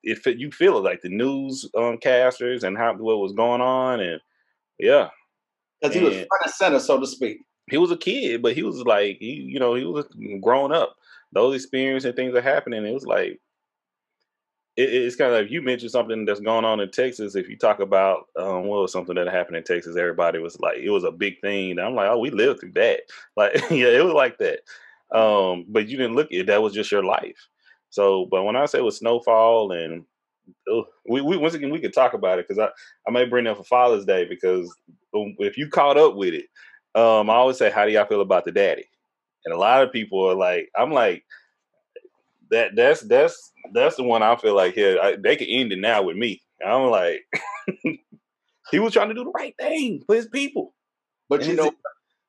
[0.04, 4.00] it you feel it like the news um, casters and how what was going on,
[4.00, 4.22] and
[4.80, 5.10] yeah,
[5.82, 7.40] because he was front and center, so to speak.
[7.70, 10.06] He was a kid, but he was like, he, you know, he was
[10.42, 10.96] growing up.
[11.34, 12.86] Those experiences and things are happening.
[12.86, 13.42] It was like
[14.78, 17.36] it, it's kind of like you mentioned something that's going on in Texas.
[17.36, 20.78] If you talk about um, what was something that happened in Texas, everybody was like,
[20.78, 21.80] it was a big thing.
[21.80, 23.02] I'm like, oh, we lived through that.
[23.36, 24.60] Like, yeah, it was like that.
[25.16, 26.48] Um, but you didn't look at it.
[26.48, 27.48] That was just your life.
[27.90, 30.06] So, but when I say with snowfall and
[31.08, 32.70] we, we once again we could talk about it because I
[33.08, 34.74] I may bring up for Father's Day because
[35.14, 36.46] if you caught up with it,
[36.96, 38.86] um, I always say, how do y'all feel about the daddy?
[39.46, 41.24] And a lot of people are like, I'm like,
[42.52, 45.80] that that's that's that's the one I feel like here yeah, they can end it
[45.80, 46.42] now with me.
[46.66, 47.22] I'm like,
[48.72, 50.74] he was trying to do the right thing for his people.
[51.30, 51.72] But and you know,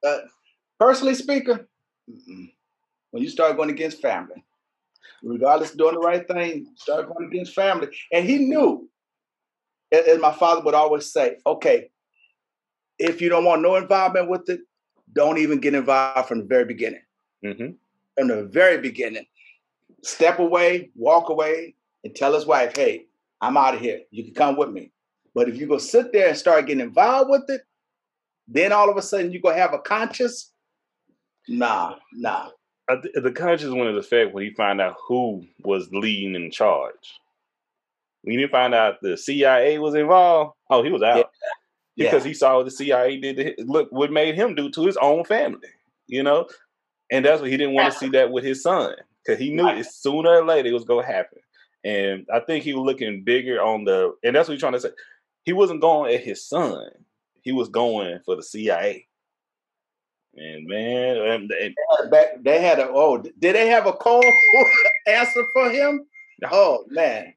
[0.07, 0.19] uh,
[0.79, 1.61] personally speaking,
[2.07, 4.45] when you start going against family,
[5.23, 8.89] regardless of doing the right thing, start going against family, and he knew,
[9.93, 11.91] as my father would always say, okay,
[12.99, 14.61] if you don't want no involvement with it,
[15.13, 17.03] don't even get involved from the very beginning.
[17.45, 17.71] Mm-hmm.
[18.19, 19.27] From the very beginning,
[20.03, 23.07] step away, walk away, and tell his wife, hey,
[23.41, 24.01] I'm out of here.
[24.11, 24.93] You can come with me.
[25.35, 27.63] But if you go sit there and start getting involved with it,
[28.49, 30.53] then all of a sudden you go have a conscience.
[31.49, 32.49] Nah, nah.
[32.89, 37.21] The conscience went into effect when he found out who was leading in charge.
[38.23, 41.31] When he found out the CIA was involved, oh, he was out.
[41.97, 42.07] Yeah.
[42.07, 42.29] Because yeah.
[42.29, 45.25] he saw what the CIA did to look what made him do to his own
[45.25, 45.69] family,
[46.07, 46.47] you know?
[47.11, 49.65] And that's what he didn't want to see that with his son because he knew
[49.65, 49.79] right.
[49.79, 51.39] it sooner or later it was going to happen.
[51.85, 54.81] And I think he was looking bigger on the, and that's what he's trying to
[54.81, 54.91] say.
[55.45, 56.89] He wasn't going at his son.
[57.43, 59.07] He was going for the CIA.
[60.37, 61.75] And man, and, and
[62.45, 64.23] they had a oh, did they have a call
[65.07, 66.07] answer for him?
[66.51, 67.35] Oh man,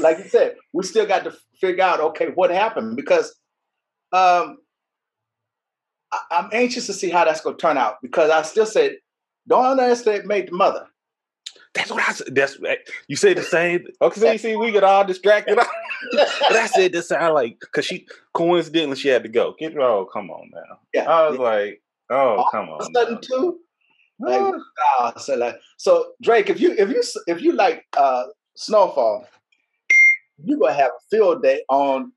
[0.00, 3.34] like you said, we still got to figure out okay what happened because
[4.12, 4.58] um,
[6.12, 8.96] I, am anxious to see how that's going to turn out because I still said
[9.46, 10.86] don't underestimate the mother.
[11.74, 12.34] That's what I said.
[12.34, 12.58] That's
[13.08, 13.86] you say the same.
[14.00, 15.56] Okay, so you see, we get all distracted.
[16.12, 19.54] but I said this sound like because she coincidentally she had to go.
[19.58, 20.78] Get oh, come on now.
[20.92, 21.44] Yeah, I was yeah.
[21.44, 22.92] like, oh, all come on.
[22.92, 23.58] Sudden too.
[24.20, 28.24] Like, oh, so like, so Drake, if you if you if you like uh
[28.56, 29.26] Snowfall,
[30.42, 32.12] you gonna have a field day on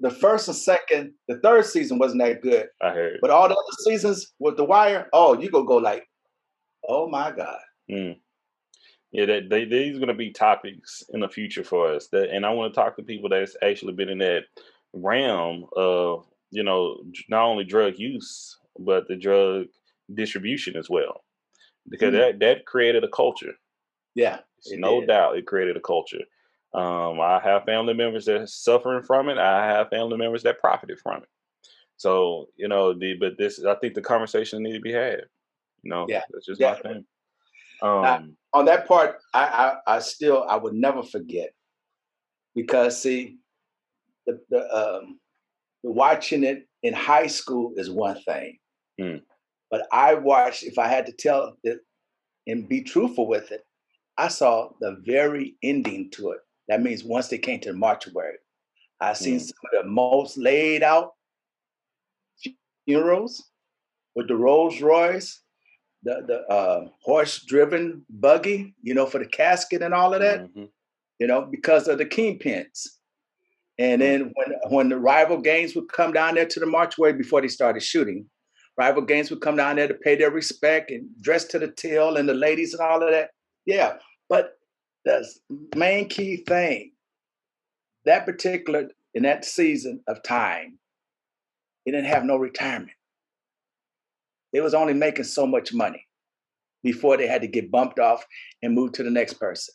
[0.00, 1.12] the first and second.
[1.28, 2.66] The third season wasn't that good.
[2.82, 6.04] I heard, but all the other seasons with The Wire, oh, you gonna go like,
[6.88, 7.58] oh my god.
[7.90, 8.16] Mm.
[9.12, 12.08] Yeah, that they, these are going to be topics in the future for us.
[12.08, 14.42] That, and I want to talk to people that's actually been in that
[14.92, 19.66] realm of you know not only drug use but the drug
[20.14, 21.24] distribution as well,
[21.88, 22.38] because mm-hmm.
[22.38, 23.54] that that created a culture.
[24.14, 24.40] Yeah,
[24.72, 25.08] no did.
[25.08, 26.22] doubt, it created a culture.
[26.74, 29.38] Um, I have family members that are suffering from it.
[29.38, 31.28] I have family members that profited from it.
[31.96, 35.22] So you know, the but this I think the conversation need to be had.
[35.82, 36.72] You know, yeah, that's just yeah.
[36.72, 37.04] my thing.
[37.82, 41.50] Um, on that part, I, I, I still I would never forget
[42.54, 43.36] because see,
[44.26, 45.18] the the um,
[45.82, 48.58] the watching it in high school is one thing,
[49.00, 49.20] mm.
[49.70, 50.62] but I watched.
[50.62, 51.80] If I had to tell it
[52.46, 53.62] and be truthful with it,
[54.18, 56.40] I saw the very ending to it.
[56.68, 58.36] That means once they came to the mortuary,
[59.00, 59.42] I seen mm.
[59.42, 61.12] some of the most laid out
[62.86, 63.44] funerals
[64.14, 65.42] with the Rolls Royce,
[66.02, 70.40] the the uh, horse driven buggy, you know, for the casket and all of that,
[70.40, 70.64] mm-hmm.
[71.18, 72.86] you know, because of the kingpins.
[73.78, 77.42] And then when when the rival gangs would come down there to the mortuary before
[77.42, 78.26] they started shooting,
[78.76, 82.16] rival gangs would come down there to pay their respect and dress to the till
[82.16, 83.30] and the ladies and all of that.
[83.64, 83.94] Yeah,
[84.28, 84.58] but
[85.04, 85.26] the
[85.74, 86.92] main key thing
[88.06, 90.78] that particular in that season of time,
[91.84, 92.92] it didn't have no retirement.
[94.52, 96.06] They was only making so much money
[96.82, 98.24] before they had to get bumped off
[98.62, 99.74] and move to the next person.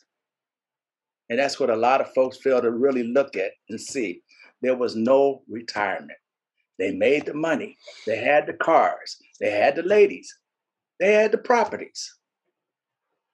[1.28, 4.22] And that's what a lot of folks fail to really look at and see.
[4.60, 6.18] There was no retirement.
[6.78, 7.76] They made the money.
[8.06, 9.18] They had the cars.
[9.40, 10.34] They had the ladies.
[10.98, 12.14] They had the properties.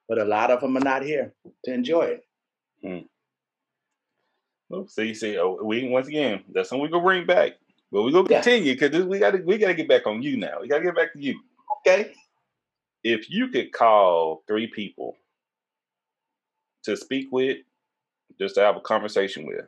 [0.07, 1.33] But a lot of them are not here
[1.65, 2.23] to enjoy it.
[2.83, 3.05] Hmm.
[4.69, 7.53] Well, see, see, oh, we once again, that's something we gonna bring back.
[7.91, 9.05] But we're gonna continue because yeah.
[9.05, 10.61] we gotta we gotta get back on you now.
[10.61, 11.39] We gotta get back to you.
[11.79, 12.13] Okay.
[13.03, 15.15] If you could call three people
[16.83, 17.57] to speak with,
[18.37, 19.65] just to have a conversation with,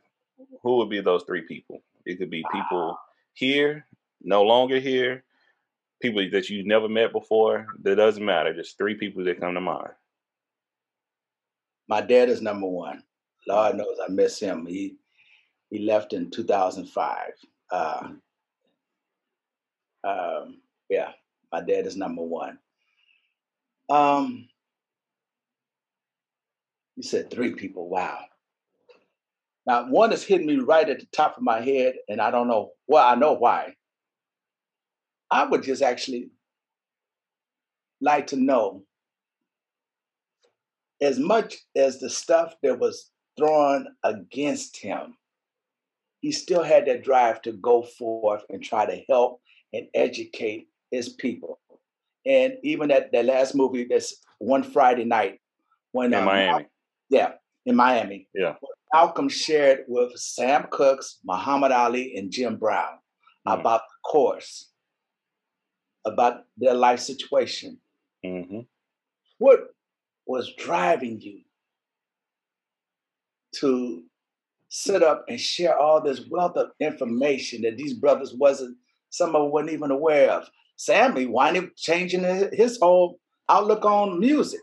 [0.62, 1.81] who would be those three people?
[2.05, 2.97] It could be people
[3.41, 3.88] here,
[4.21, 5.23] no longer here,
[5.99, 7.65] people that you've never met before.
[7.82, 8.54] That doesn't matter.
[8.54, 9.89] Just three people that come to mind.
[11.89, 13.04] My dad is number one.
[13.47, 14.67] Lord knows I miss him.
[14.67, 14.97] He
[15.71, 17.17] he left in 2005.
[17.71, 18.10] Uh,
[20.04, 21.10] um, yeah,
[21.51, 22.60] my dad is number one.
[23.89, 24.47] Um,
[26.95, 27.89] you said three people.
[27.89, 28.19] Wow.
[29.71, 32.49] Now, one is hitting me right at the top of my head, and I don't
[32.49, 32.71] know.
[32.88, 33.75] Well, I know why.
[35.31, 36.29] I would just actually
[38.01, 38.84] like to know
[40.99, 45.15] as much as the stuff that was thrown against him
[46.19, 51.07] he still had that drive to go forth and try to help and educate his
[51.10, 51.60] people.
[52.25, 55.39] And even at that last movie, that's one Friday night
[55.93, 56.67] when in um, Miami.
[57.10, 57.31] Yeah,
[57.65, 58.27] in Miami.
[58.36, 58.55] Yeah.
[58.93, 62.99] Malcolm shared with Sam Cooks, Muhammad Ali, and Jim Brown
[63.47, 63.60] mm.
[63.60, 64.71] about the course,
[66.06, 67.80] about their life situation.
[68.25, 68.62] Mm-hmm.
[69.38, 69.60] What
[70.25, 71.41] was driving you
[73.56, 74.04] to
[74.69, 78.77] sit up and share all this wealth of information that these brothers wasn't,
[79.10, 80.49] some of them wasn't even aware of.
[80.77, 82.23] Sammy wound up changing
[82.54, 84.62] his whole outlook on music.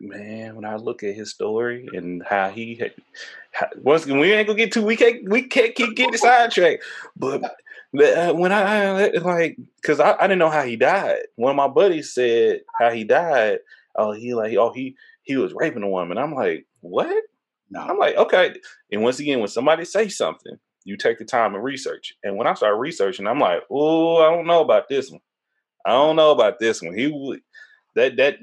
[0.00, 2.94] Man, when I look at his story and how he had,
[3.52, 6.82] how, once we ain't gonna get too, we can't we can't keep getting sidetracked.
[7.16, 11.20] But uh, when I like, cause I, I didn't know how he died.
[11.36, 13.58] One of my buddies said how he died.
[13.94, 16.18] Oh, he like, oh he he was raping a woman.
[16.18, 17.24] I'm like, what?
[17.70, 17.80] No.
[17.80, 18.54] I'm like, okay.
[18.92, 22.14] And once again, when somebody say something, you take the time and research.
[22.22, 25.20] And when I started researching, I'm like, oh, I don't know about this one.
[25.84, 26.96] I don't know about this one.
[26.96, 27.40] He would
[27.94, 28.36] that that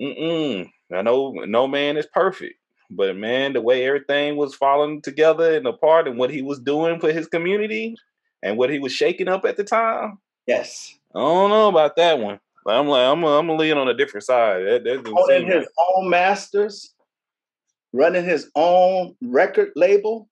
[0.00, 2.54] mm I know no man is perfect,
[2.90, 7.00] but man, the way everything was falling together and apart, and what he was doing
[7.00, 7.96] for his community,
[8.42, 10.18] and what he was shaking up at the time.
[10.46, 12.38] Yes, I don't know about that one.
[12.68, 14.64] I'm like, I'm, I'm gonna lean on a different side.
[14.64, 16.94] That, that Owning his own masters,
[17.92, 20.28] running his own record label.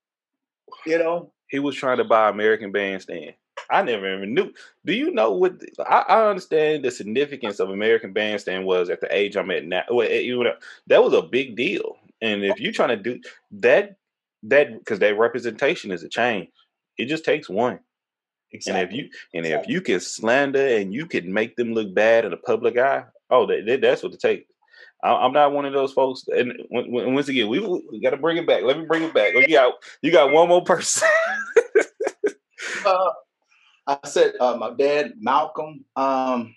[0.86, 3.34] You know, he was trying to buy American Bandstand.
[3.70, 4.52] I never even knew.
[4.84, 5.54] Do you know what?
[5.86, 9.82] I, I, understand the significance of American Bandstand was at the age I'm at now.
[9.90, 10.54] Well, know,
[10.86, 11.96] that was a big deal.
[12.20, 13.20] And if you're trying to do
[13.52, 13.96] that,
[14.44, 16.48] that because that representation is a change.
[16.98, 17.80] It just takes one.
[18.52, 18.80] Exactly.
[18.80, 19.64] And if you and exactly.
[19.64, 23.04] if you can slander and you can make them look bad in the public eye,
[23.30, 24.48] oh, that, that's what it takes.
[25.02, 26.24] I'm not one of those folks.
[26.28, 28.62] And once again, we, we got to bring it back.
[28.62, 29.34] Let me bring it back.
[29.34, 31.08] You got you got one more person.
[32.86, 33.10] uh,
[33.86, 35.84] I said uh, my dad, Malcolm.
[35.96, 36.54] Um,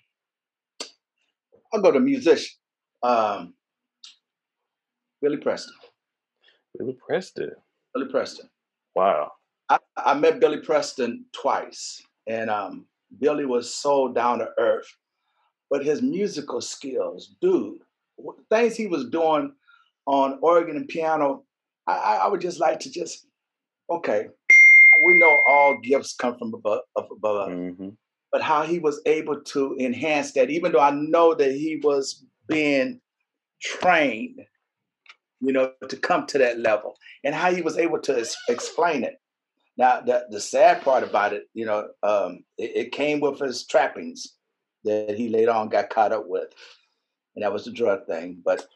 [1.72, 2.56] I'll go to musician.
[3.02, 3.54] Um,
[5.20, 5.74] Billy Preston.
[6.78, 7.50] Billy Preston.
[7.94, 8.48] Billy Preston.
[8.94, 9.32] Wow.
[9.68, 12.86] I, I met Billy Preston twice, and um,
[13.20, 14.88] Billy was so down to earth,
[15.70, 17.78] but his musical skills, dude,
[18.50, 19.52] things he was doing
[20.06, 21.44] on organ and piano,
[21.86, 23.26] I, I would just like to just,
[23.90, 24.28] okay,
[25.08, 27.88] we know all gifts come from above, above mm-hmm.
[28.30, 32.24] but how he was able to enhance that, even though I know that he was
[32.46, 33.00] being
[33.62, 34.40] trained,
[35.40, 39.14] you know, to come to that level, and how he was able to explain it.
[39.78, 43.64] Now, the, the sad part about it, you know, um, it, it, came with his
[43.64, 44.34] trappings
[44.82, 46.48] that he later on got caught up with.
[47.36, 48.42] And that was the drug thing.
[48.44, 48.66] But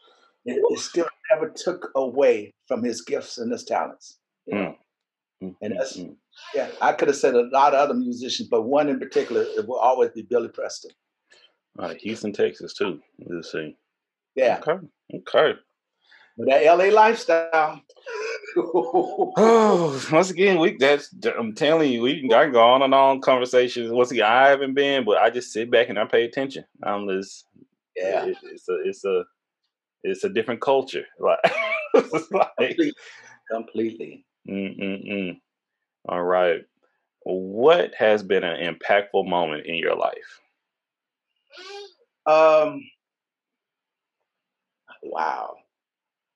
[0.45, 4.17] it, it still never took away from his gifts and his talents.
[4.45, 4.61] You know?
[4.61, 4.75] mm.
[5.61, 6.15] And that's, mm.
[6.55, 9.67] yeah, I could have said a lot of other musicians, but one in particular, it
[9.67, 10.91] will always be Billy Preston.
[11.79, 12.99] All right, Houston, Texas, too.
[13.25, 13.75] Let's see.
[14.35, 14.59] Yeah.
[14.65, 14.85] Okay.
[15.15, 15.59] Okay.
[16.37, 17.81] But that LA lifestyle.
[18.57, 22.93] oh, once again, we that's I'm telling you, we can, I can go on and
[22.93, 23.91] on conversations.
[23.91, 26.65] Once again, I haven't been, but I just sit back and I pay attention.
[26.81, 27.45] I'm just
[27.95, 29.23] yeah, it, it's a it's a
[30.03, 31.05] it's a different culture.
[31.93, 32.77] Like, like
[33.51, 34.25] completely.
[34.49, 35.39] Mm-mm-mm.
[36.09, 36.61] All right.
[37.21, 40.41] What has been an impactful moment in your life?
[42.25, 42.81] Um.
[45.01, 45.55] Wow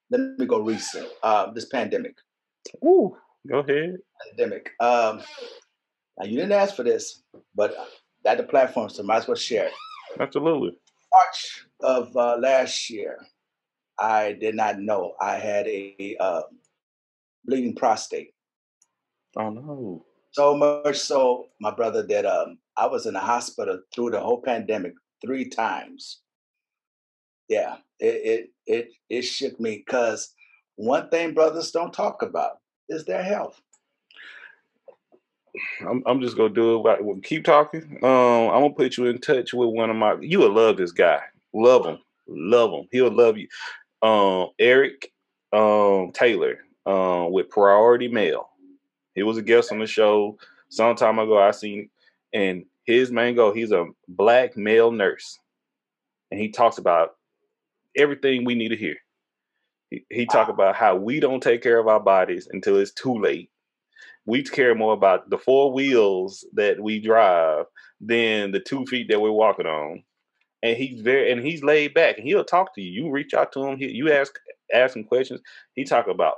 [0.09, 1.07] let me go recent.
[1.23, 2.15] Uh, this pandemic.
[2.83, 3.15] Ooh,
[3.47, 3.97] go ahead.
[4.29, 4.71] Pandemic.
[4.79, 5.21] Um,
[6.17, 7.23] now you didn't ask for this,
[7.55, 7.75] but
[8.23, 9.69] that the platform, so might as well share.
[10.19, 10.77] Absolutely.
[11.13, 13.17] March of uh, last year,
[13.99, 16.41] I did not know I had a uh,
[17.47, 18.33] bleeding prostate.
[19.37, 20.05] Oh no!
[20.31, 24.41] So much so, my brother, that um, I was in the hospital through the whole
[24.41, 24.93] pandemic
[25.25, 26.19] three times.
[27.49, 30.33] Yeah, it it it, it shook me because
[30.75, 33.59] one thing brothers don't talk about is their health.
[35.81, 37.23] I'm, I'm just gonna do it.
[37.23, 37.99] keep talking.
[38.03, 40.17] Um, I'm gonna put you in touch with one of my.
[40.19, 41.21] You will love this guy.
[41.53, 41.97] Love him.
[42.27, 42.87] Love him.
[42.91, 43.47] He'll love you.
[44.01, 45.11] Um, Eric
[45.53, 48.49] um, Taylor um, with Priority Mail.
[49.13, 50.37] He was a guest on the show
[50.69, 51.37] some time ago.
[51.37, 51.89] I seen,
[52.33, 53.51] and his main goal.
[53.51, 55.37] He's a black male nurse,
[56.31, 57.15] and he talks about
[57.95, 58.95] everything we need to hear.
[59.89, 63.19] He, he talked about how we don't take care of our bodies until it's too
[63.19, 63.49] late.
[64.25, 67.65] We care more about the four wheels that we drive
[67.99, 70.03] than the two feet that we're walking on.
[70.63, 73.03] And he's very and he's laid back and he'll talk to you.
[73.03, 73.77] You reach out to him.
[73.77, 74.33] He, you ask
[74.73, 75.39] ask him questions.
[75.75, 76.35] He talk about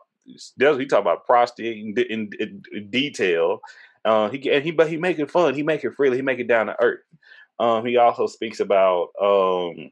[0.57, 3.59] he talk about prostate in, in, in detail.
[4.05, 5.53] Uh, he and he but he make it fun.
[5.53, 6.17] He make it freely.
[6.17, 7.01] He make it down to earth.
[7.59, 9.91] Um, he also speaks about um,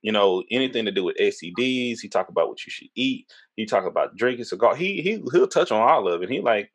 [0.00, 2.00] you know, anything to do with STDs.
[2.00, 3.30] He talk about what you should eat.
[3.56, 4.74] He talk about drinking cigar.
[4.74, 6.30] He he he'll touch on all of it.
[6.30, 6.72] He like,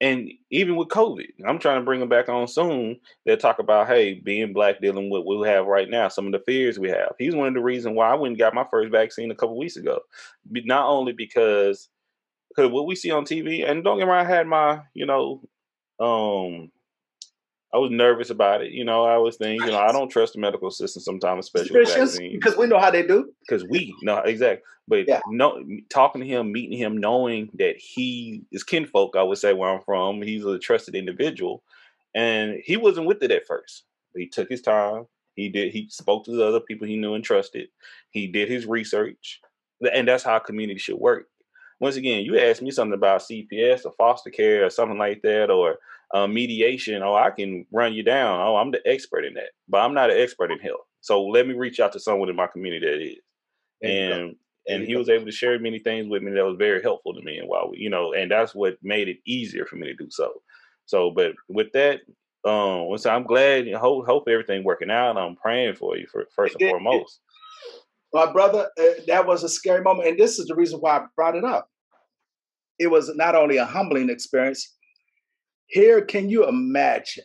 [0.00, 3.00] and even with COVID, I'm trying to bring him back on soon.
[3.24, 6.32] They'll talk about hey, being black, dealing with what we have right now, some of
[6.32, 7.12] the fears we have.
[7.18, 9.58] He's one of the reasons why I went and got my first vaccine a couple
[9.58, 10.00] weeks ago.
[10.50, 11.88] Not only because
[12.54, 15.06] because what we see on TV, and don't get me wrong, I had my you
[15.06, 15.40] know
[16.00, 16.70] um
[17.74, 18.70] I was nervous about it.
[18.70, 21.70] You know, I was thinking, you know, I don't trust the medical system sometimes, especially.
[22.32, 23.32] Because we know how they do.
[23.40, 24.62] Because we know exactly.
[24.86, 25.20] But yeah.
[25.26, 29.70] no, talking to him, meeting him, knowing that he is kinfolk, I would say where
[29.70, 31.64] I'm from, he's a trusted individual.
[32.14, 33.82] And he wasn't with it at first.
[34.14, 35.06] He took his time.
[35.34, 35.72] He did.
[35.72, 37.68] He spoke to the other people he knew and trusted.
[38.10, 39.40] He did his research,
[39.92, 41.26] and that's how community should work.
[41.84, 45.50] Once again, you asked me something about CPS or foster care or something like that,
[45.50, 45.76] or
[46.14, 48.40] uh, mediation, oh, I can run you down.
[48.40, 50.86] Oh, I'm the expert in that, but I'm not an expert in health.
[51.02, 53.18] So let me reach out to someone in my community that is.
[53.82, 57.12] And and he was able to share many things with me that was very helpful
[57.12, 57.36] to me.
[57.36, 60.06] And while we, you know, and that's what made it easier for me to do
[60.08, 60.32] so.
[60.86, 62.00] So, but with that,
[62.46, 63.70] um, so I'm glad.
[63.74, 65.18] Hope hope everything working out.
[65.18, 67.20] I'm praying for you for first and foremost.
[68.14, 71.04] My brother, uh, that was a scary moment, and this is the reason why I
[71.14, 71.68] brought it up.
[72.78, 74.74] It was not only a humbling experience,
[75.66, 77.24] here, can you imagine?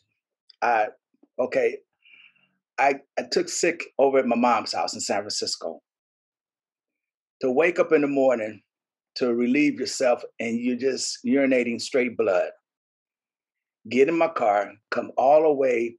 [0.61, 0.87] I
[1.39, 1.77] okay,
[2.79, 5.81] I, I took sick over at my mom's house in San Francisco.
[7.41, 8.61] To wake up in the morning
[9.15, 12.51] to relieve yourself and you're just urinating straight blood.
[13.89, 15.95] Get in my car, come all the way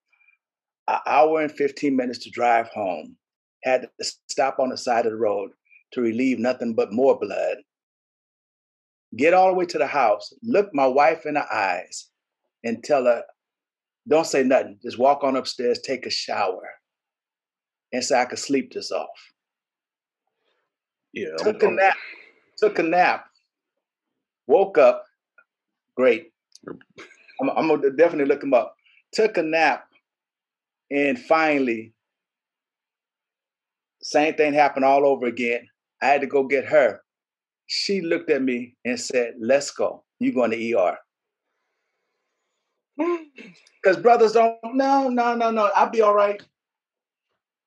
[0.88, 3.16] an hour and 15 minutes to drive home.
[3.62, 5.50] Had to stop on the side of the road
[5.92, 7.58] to relieve nothing but more blood.
[9.16, 12.08] Get all the way to the house, look my wife in the eyes,
[12.62, 13.24] and tell her,
[14.08, 14.78] don't say nothing.
[14.82, 16.68] Just walk on upstairs, take a shower,
[17.92, 19.08] and say I could sleep this off.
[21.12, 21.36] Yeah.
[21.38, 21.96] Took I'm, a nap.
[22.56, 23.24] took a nap,
[24.46, 25.04] woke up,
[25.96, 26.32] great.
[26.68, 28.76] I'm, I'm gonna definitely look him up.
[29.12, 29.86] Took a nap,
[30.90, 31.94] and finally,
[34.02, 35.66] same thing happened all over again.
[36.00, 37.00] I had to go get her.
[37.72, 40.02] She looked at me and said, "Let's go.
[40.18, 40.98] You going to ER?"
[43.80, 44.58] Because brothers don't.
[44.74, 45.70] No, no, no, no.
[45.76, 46.42] I'll be all right.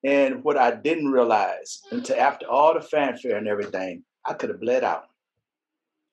[0.03, 4.59] And what I didn't realize until after all the fanfare and everything, I could have
[4.59, 5.05] bled out.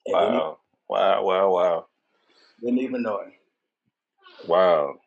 [0.07, 0.59] And wow.
[0.89, 1.87] Wow, wow, wow.
[2.63, 3.33] Didn't even know it.
[4.47, 5.01] Wow.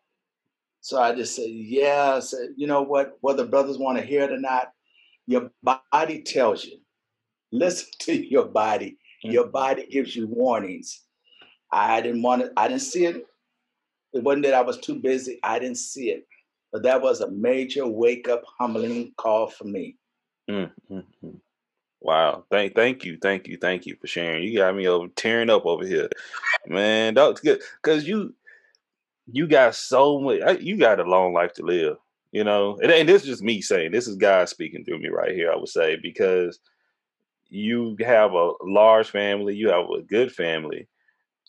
[0.82, 4.24] So I just said, yeah, I said, you know what, whether brothers want to hear
[4.24, 4.74] it or not,
[5.26, 6.80] your body tells you.
[7.54, 8.98] Listen to your body.
[9.24, 9.32] Mm-hmm.
[9.32, 11.02] Your body gives you warnings.
[11.72, 12.52] I didn't want it.
[12.58, 13.28] I didn't see it.
[14.12, 15.40] It wasn't that I was too busy.
[15.44, 16.28] I didn't see it.
[16.72, 19.98] But that was a major wake up, humbling call for me.
[20.50, 21.30] Mm-hmm.
[22.02, 22.46] Wow.
[22.50, 23.20] Thank thank you.
[23.22, 23.58] Thank you.
[23.58, 24.44] Thank you for sharing.
[24.44, 26.10] You got me over tearing up over here.
[26.66, 27.62] Man, that's good.
[27.84, 28.34] Cause you
[29.32, 31.98] you got so much you got a long life to live.
[32.32, 35.10] You know, and, and this is just me saying this is God speaking through me
[35.10, 36.60] right here, I would say, because
[37.54, 40.88] you have a large family, you have a good family.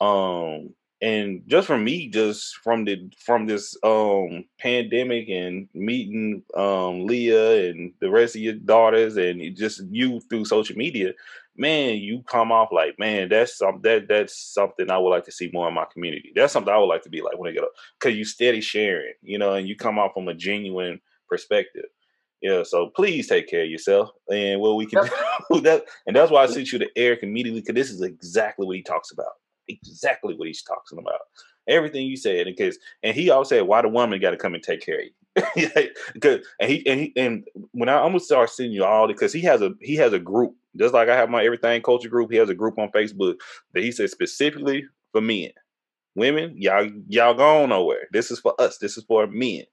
[0.00, 7.06] Um and just for me just from the from this um pandemic and meeting um
[7.06, 11.12] leah and the rest of your daughters and just you through social media
[11.56, 15.32] man you come off like man that's some that that's something i would like to
[15.32, 17.54] see more in my community that's something i would like to be like when i
[17.54, 21.00] get up because you steady sharing you know and you come off from a genuine
[21.28, 21.84] perspective
[22.44, 25.08] yeah, so please take care of yourself, and what we can
[25.50, 28.66] do that, and that's why I sent you to Eric immediately because this is exactly
[28.66, 29.32] what he talks about
[29.68, 31.20] exactly what he's talking about.
[31.66, 34.62] Everything you said, because and he always said, "Why the woman got to come and
[34.62, 38.74] take care of you?" because and he and he and when I, gonna start sending
[38.74, 41.42] you all because he has a he has a group just like I have my
[41.42, 42.30] everything culture group.
[42.30, 43.36] He has a group on Facebook
[43.72, 45.50] that he said specifically for men,
[46.14, 46.54] women.
[46.60, 48.08] Y'all y'all going nowhere.
[48.12, 48.76] This is for us.
[48.76, 49.64] This is for men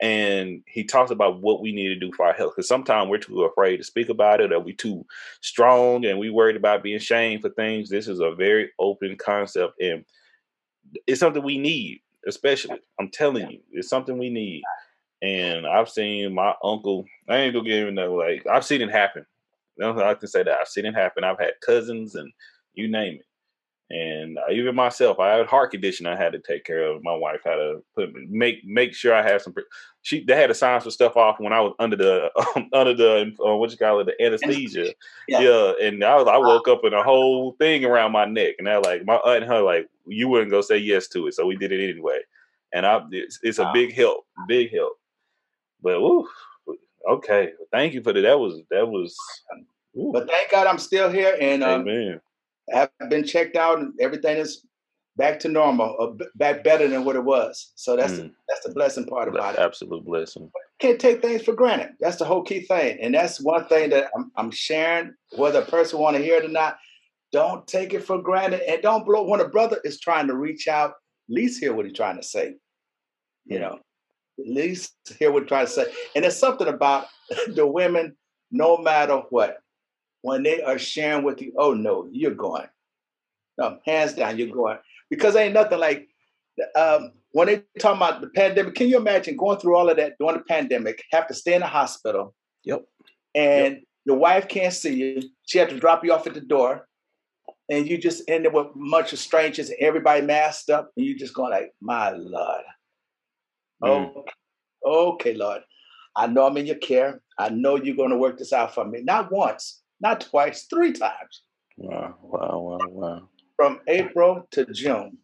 [0.00, 3.18] and he talks about what we need to do for our health because sometimes we're
[3.18, 5.04] too afraid to speak about it or we too
[5.40, 7.88] strong and we worried about being shamed for things.
[7.88, 10.04] This is a very open concept and
[11.06, 14.62] it's something we need especially i'm telling you it's something we need.
[15.20, 18.90] And i've seen my uncle i ain't gonna give get into like i've seen it
[18.90, 19.26] happen.
[19.82, 21.24] I can say that i've seen it happen.
[21.24, 22.32] I've had cousins and
[22.74, 23.26] you name it
[23.90, 27.02] and uh, even myself, I had heart condition I had to take care of.
[27.02, 29.54] My wife had to put make make sure I had some.
[30.02, 32.92] She they had to sign some stuff off when I was under the um, under
[32.92, 34.92] the uh, what you call it the anesthesia.
[35.26, 38.56] Yeah, yeah and I was I woke up in a whole thing around my neck,
[38.58, 41.34] and they're like my aunt and her like you wouldn't go say yes to it,
[41.34, 42.18] so we did it anyway.
[42.74, 43.72] And I it's, it's a wow.
[43.72, 44.98] big help, big help.
[45.80, 46.28] But woo,
[47.08, 48.20] okay, thank you for that.
[48.20, 49.16] That was that was.
[49.96, 50.10] Ooh.
[50.12, 52.20] But thank God I'm still here, and um, Amen
[52.72, 54.64] have been checked out and everything is
[55.18, 57.72] back to normal, or back better than what it was.
[57.74, 58.16] So that's mm.
[58.16, 59.60] the, that's the blessing part about it.
[59.60, 60.50] Absolute blessing.
[60.78, 61.90] Can't take things for granted.
[62.00, 65.12] That's the whole key thing, and that's one thing that I'm, I'm sharing.
[65.36, 66.78] Whether a person want to hear it or not,
[67.32, 69.24] don't take it for granted, and don't blow.
[69.24, 70.94] When a brother is trying to reach out, at
[71.34, 72.54] least hear what he's trying to say.
[73.44, 73.78] You know,
[74.38, 75.86] at least hear what he's trying to say.
[76.14, 77.06] And there's something about
[77.48, 78.16] the women,
[78.52, 79.56] no matter what,
[80.22, 82.66] when they are sharing with you, oh no, you're going.
[83.56, 84.78] No, hands down, you're going.
[85.10, 86.08] Because ain't nothing like
[86.76, 88.74] um, when they talk about the pandemic.
[88.74, 91.60] Can you imagine going through all of that during the pandemic, have to stay in
[91.60, 92.34] the hospital?
[92.64, 92.84] Yep.
[93.34, 93.82] And yep.
[94.04, 95.22] your wife can't see you.
[95.46, 96.86] She had to drop you off at the door.
[97.70, 101.04] And you just end up with a bunch of strangers, and everybody masked up, and
[101.04, 102.64] you just going like, my Lord.
[103.82, 104.24] Mm.
[104.84, 105.60] Oh, okay, Lord.
[106.16, 107.20] I know I'm in your care.
[107.38, 109.02] I know you're going to work this out for me.
[109.02, 111.42] Not once, not twice, three times.
[111.76, 113.28] Wow, wow, wow, wow.
[113.56, 115.18] From April to June.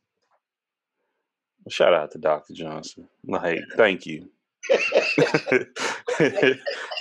[1.69, 2.53] Shout out to Dr.
[2.53, 3.09] Johnson.
[3.27, 4.29] Like, thank you.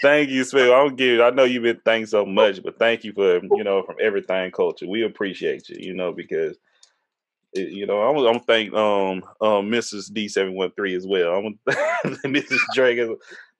[0.01, 0.65] thank you, Smith.
[0.65, 1.21] I don't give.
[1.21, 4.51] I know you've been thanked so much, but thank you for you know from everything
[4.51, 4.87] culture.
[4.87, 5.77] We appreciate you.
[5.79, 6.57] You know because
[7.53, 10.11] it, you know I'm I'm thank um um Mrs.
[10.11, 11.35] D seven one three as well.
[11.35, 11.59] I'm
[12.25, 12.59] Mrs.
[12.75, 12.99] Drake.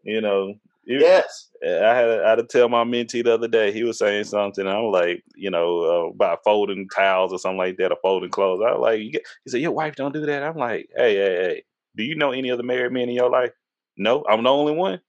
[0.03, 0.55] You know
[0.85, 1.49] yes.
[1.63, 3.71] I had I had to tell my mentee the other day.
[3.71, 4.67] He was saying something.
[4.67, 8.61] I'm like, you know, uh, about folding towels or something like that, or folding clothes.
[8.65, 10.43] I was like, he said, your wife don't do that.
[10.43, 11.63] I'm like, hey, hey, hey.
[11.95, 13.51] Do you know any other married men in your life?
[13.97, 14.99] No, I'm the only one.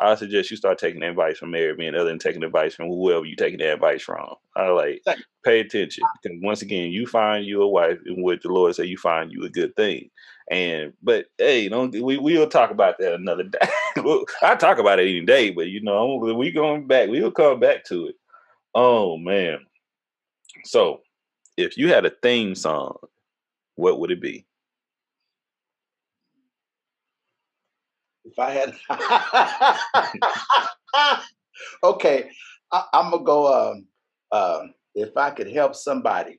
[0.00, 3.26] I suggest you start taking advice from married men other than taking advice from whoever
[3.26, 4.34] you're taking the advice from.
[4.56, 5.02] I like
[5.44, 8.86] pay attention because once again, you find you a wife, and what the Lord say,
[8.86, 10.08] you find you a good thing.
[10.50, 13.68] And but hey, don't we we'll talk about that another day.
[14.42, 17.08] I talk about it any day, but you know we going back.
[17.08, 18.16] We'll come back to it.
[18.74, 19.58] Oh man,
[20.64, 21.00] So,
[21.56, 22.96] if you had a theme song,
[23.74, 24.46] what would it be?
[28.24, 28.76] If I had,
[31.82, 32.30] okay,
[32.70, 33.72] I, am gonna go.
[33.72, 33.86] Um,
[34.32, 36.38] um, if I could help somebody,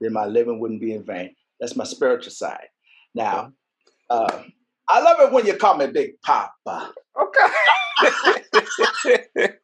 [0.00, 1.34] then my living wouldn't be in vain.
[1.60, 2.68] That's my spiritual side.
[3.14, 3.52] Now,
[4.08, 4.44] uh,
[4.92, 6.92] I love it when you call me Big Poppa.
[7.18, 7.48] Okay.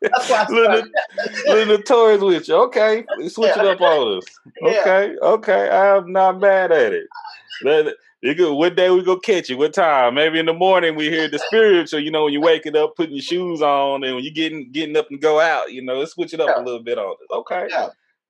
[0.01, 0.89] That's why little,
[1.47, 2.55] little notorious with you.
[2.55, 4.25] Okay, We switch it up on us.
[4.63, 5.29] Okay, yeah.
[5.29, 5.69] okay.
[5.69, 7.97] I'm not mad at it.
[8.23, 9.59] You go, what day we go catch you?
[9.59, 10.15] What time?
[10.15, 12.01] Maybe in the morning we hear the spiritual.
[12.01, 14.97] You know, when you're waking up, putting your shoes on, and when you're getting getting
[14.97, 15.73] up and go out.
[15.73, 16.63] You know, let's switch it up yeah.
[16.63, 17.19] a little bit on us.
[17.31, 17.89] Okay, yeah.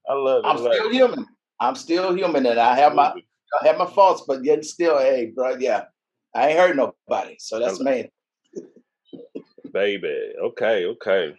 [0.08, 0.48] I love it.
[0.48, 1.26] I'm still human.
[1.60, 3.14] I'm still human, and I have my
[3.62, 5.84] I have my faults, but yet still, hey, bro, yeah,
[6.38, 8.12] I ain't hurt nobody, so that's me.
[9.72, 11.34] Baby, okay, okay,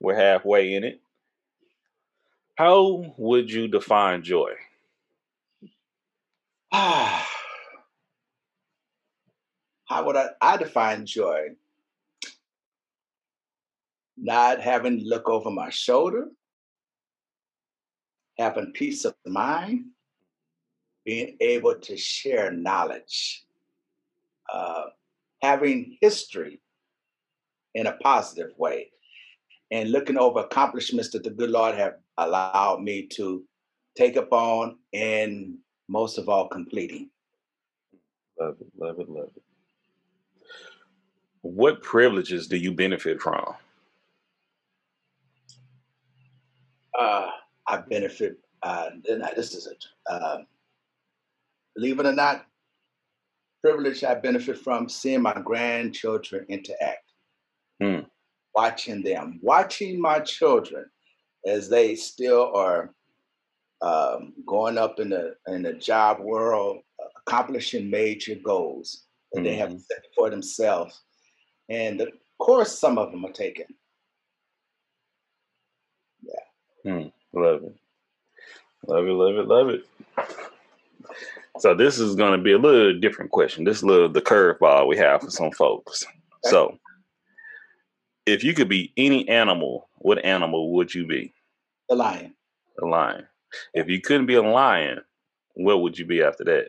[0.00, 1.02] we're halfway in it.
[2.54, 4.52] How would you define joy?
[6.72, 7.26] How
[10.04, 11.48] would I, I define joy?
[14.16, 16.28] Not having to look over my shoulder,
[18.38, 19.84] having peace of mind,
[21.04, 23.44] being able to share knowledge,
[24.52, 24.84] uh,
[25.42, 26.60] having history
[27.74, 28.90] in a positive way,
[29.70, 33.44] and looking over accomplishments that the good Lord have allowed me to
[33.96, 35.56] take upon and
[35.88, 37.10] most of all completing.
[38.40, 39.42] Love it, love it, love it.
[41.42, 43.54] What privileges do you benefit from?
[46.98, 47.28] Uh,
[47.66, 48.38] I benefit.
[48.62, 48.90] Uh,
[49.36, 50.42] this is a uh,
[51.74, 52.46] believe it or not,
[53.62, 57.12] privilege I benefit from seeing my grandchildren interact,
[57.80, 58.00] hmm.
[58.54, 60.86] watching them, watching my children
[61.46, 62.94] as they still are
[63.82, 66.78] um, going up in the in the job world,
[67.26, 69.46] accomplishing major goals that mm-hmm.
[69.46, 69.78] they have mm-hmm.
[69.78, 71.02] set for themselves,
[71.68, 72.08] and of
[72.38, 73.66] course, some of them are taken.
[76.22, 77.08] Yeah, hmm.
[77.38, 77.76] love it,
[78.86, 79.84] love it, love it, love it.
[81.60, 83.64] So this is going to be a little different question.
[83.64, 86.06] This is a little the curveball we have for some folks.
[86.06, 86.50] Okay.
[86.50, 86.78] So,
[88.24, 91.34] if you could be any animal, what animal would you be?
[91.90, 92.34] The lion.
[92.78, 93.26] The lion.
[93.74, 95.02] If you couldn't be a lion,
[95.52, 96.68] what would you be after that?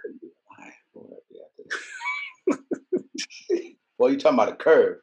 [0.00, 0.98] Couldn't be a
[2.48, 2.64] lion.
[3.98, 5.00] well, you're talking about a curve.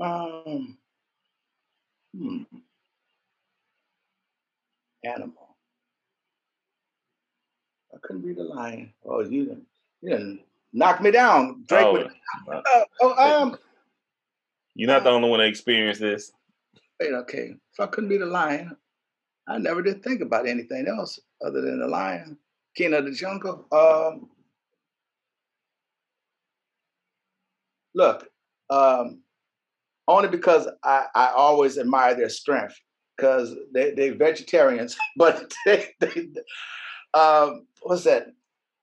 [0.00, 0.78] Um,
[2.16, 2.42] hmm.
[5.04, 5.56] Animal.
[7.94, 8.92] I couldn't be the lion.
[9.04, 9.66] Oh, you didn't,
[10.02, 10.40] you didn't
[10.72, 11.64] knock me down.
[11.66, 12.06] Drake oh, would,
[12.52, 13.58] uh, oh, um,
[14.74, 16.32] You're not the only one to experience this
[17.00, 18.76] wait, okay, if I couldn't be the lion,
[19.46, 22.38] I never did think about anything else other than the lion,
[22.74, 23.66] king of the jungle.
[23.72, 24.28] Um,
[27.94, 28.28] look,
[28.70, 29.22] um,
[30.06, 32.78] only because I, I always admire their strength
[33.18, 36.28] because they, they're vegetarians, but they, they
[37.14, 38.28] um, what's that?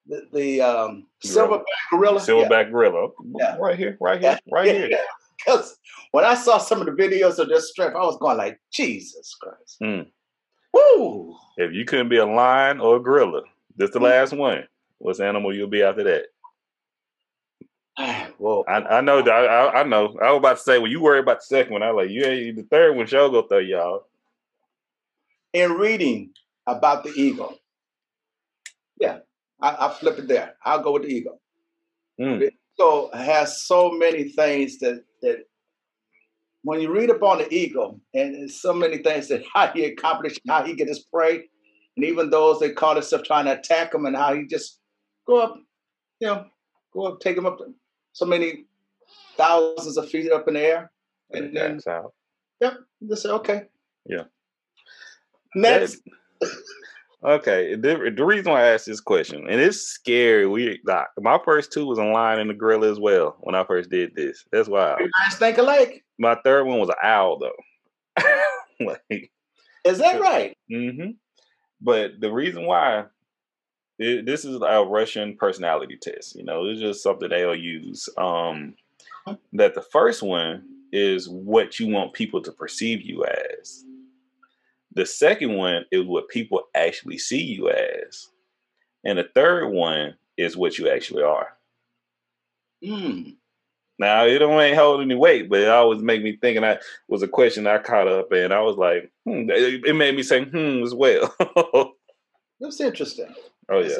[0.07, 2.19] The, the um, silverback gorilla.
[2.19, 2.69] Silverback yeah.
[2.69, 3.07] gorilla.
[3.39, 3.57] Yeah.
[3.57, 4.89] Right here, right here, right here.
[5.45, 5.77] Because
[6.11, 9.35] when I saw some of the videos of this strength, I was going like, Jesus
[9.39, 9.77] Christ.
[9.79, 10.07] Mm.
[10.73, 11.35] Woo!
[11.57, 13.43] If you couldn't be a lion or a gorilla,
[13.75, 14.03] this the mm.
[14.03, 14.63] last one.
[14.97, 16.25] What's animal you'll be after that?
[18.39, 20.17] Well, I, I know that I, I, know.
[20.21, 21.83] I was about to say, well, you worry about the second one.
[21.83, 23.05] I was like you ain't the third one.
[23.05, 24.07] Show go through y'all.
[25.55, 26.31] In reading
[26.67, 27.57] about the eagle,
[28.99, 29.19] yeah,
[29.61, 30.55] I, I flip it there.
[30.65, 31.39] I'll go with the eagle.
[32.19, 32.51] Mm.
[32.77, 35.45] So has so many things that that
[36.63, 40.63] when you read upon the eagle and so many things that how he accomplished, how
[40.63, 41.45] he get his prey,
[41.95, 44.81] and even those that caught himself trying to attack him, and how he just
[45.25, 45.55] go up,
[46.19, 46.47] you know,
[46.93, 47.59] go up, take him up
[48.11, 48.65] so many
[49.37, 50.91] thousands of feet up in the air,
[51.31, 52.13] and, and then out.
[52.59, 52.73] Yep,
[53.07, 53.61] just say okay.
[54.05, 54.23] Yeah.
[55.55, 56.01] Next.
[57.23, 60.45] Okay, the, the reason why I asked this question, and it's scary.
[60.45, 63.63] We like, my first two was a lion and the gorilla as well when I
[63.63, 64.45] first did this.
[64.51, 64.95] That's why.
[65.23, 66.03] Nice think alike.
[66.19, 68.23] My third one was an owl though.
[68.85, 69.31] like,
[69.83, 70.55] Is that right?
[70.71, 71.11] Mm-hmm.
[71.81, 73.05] But the reason why
[73.97, 76.35] it, this is a Russian personality test.
[76.35, 78.07] You know, it's just something they'll use.
[78.17, 78.75] Um,
[79.53, 83.83] that the first one is what you want people to perceive you as.
[84.95, 88.29] The second one is what people actually see you as.
[89.03, 91.49] And the third one is what you actually are.
[92.83, 93.31] Hmm.
[93.97, 96.81] Now it don't ain't hold any weight, but it always make me think, and that
[97.07, 99.49] was a question I caught up, and I was like, hmm.
[99.49, 101.33] it, made me say hmm as well.
[102.59, 103.33] That's interesting.
[103.69, 103.97] Oh yeah.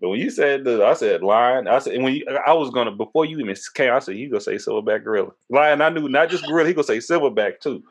[0.00, 1.68] But when you said the, I said lion.
[1.68, 4.40] I said when you, I was gonna before you even came, I said you gonna
[4.40, 5.30] say silverback gorilla.
[5.48, 6.68] Lion, I knew not just gorilla.
[6.68, 7.82] He gonna say silverback too.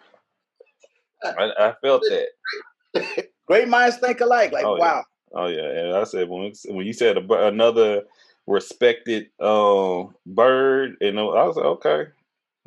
[1.23, 3.27] I, I felt that.
[3.47, 4.51] Great minds think alike.
[4.51, 4.97] Like oh, wow.
[4.97, 5.03] Yeah.
[5.31, 8.03] Oh yeah, and I said when when you said another
[8.47, 12.05] respected um, bird, and I was like, okay.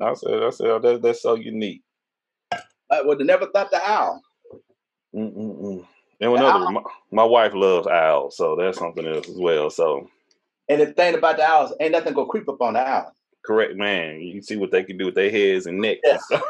[0.00, 1.82] I said, I said, oh, that, that's so unique.
[2.90, 4.20] I would have never thought the owl.
[5.14, 5.86] Mm-mm-mm.
[6.20, 9.70] And another, my, my, wife loves owls, so that's something else as well.
[9.70, 10.08] So,
[10.68, 13.12] and the thing about the owls, ain't nothing gonna creep up on the owl.
[13.44, 14.20] Correct, man.
[14.20, 16.00] You see what they can do with their heads and necks.
[16.04, 16.18] Yeah.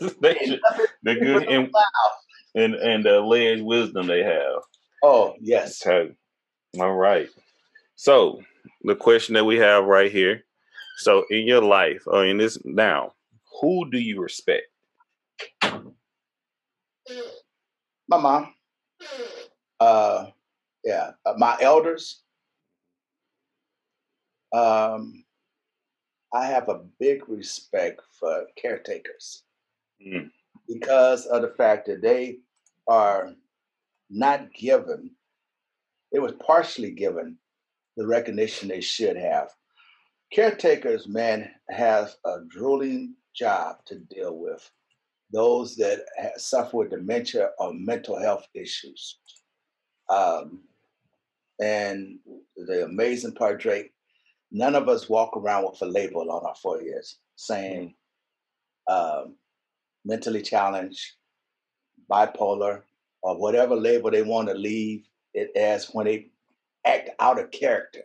[0.20, 0.60] They
[1.02, 1.70] they're good, and
[2.54, 4.62] and and the alleged wisdom they have.
[5.02, 5.86] Oh yes.
[5.86, 6.14] Okay.
[6.80, 7.28] All right.
[7.96, 8.40] So
[8.82, 10.44] the question that we have right here.
[10.98, 13.14] So in your life, or in this now,
[13.60, 14.66] who do you respect?
[18.08, 18.54] My mom.
[19.80, 20.26] Uh,
[20.84, 22.22] yeah, uh, my elders.
[24.52, 25.24] Um,
[26.32, 29.43] I have a big respect for caretakers
[30.04, 30.30] mm.
[30.68, 32.38] because of the fact that they
[32.88, 33.34] are
[34.10, 35.10] not given.
[36.12, 37.36] It was partially given
[37.96, 39.50] the recognition they should have.
[40.32, 44.70] Caretakers, man, have a drooling job to deal with
[45.32, 46.04] those that
[46.36, 49.18] suffer with dementia or mental health issues.
[50.08, 50.60] Um,
[51.60, 52.18] and
[52.56, 53.92] the amazing part, Drake,
[54.50, 57.94] none of us walk around with a label on our foreheads saying
[58.88, 59.36] um,
[60.04, 61.12] mentally challenged,
[62.10, 62.82] bipolar,
[63.22, 66.30] or whatever label they want to leave it as when they
[66.86, 68.02] act out of character.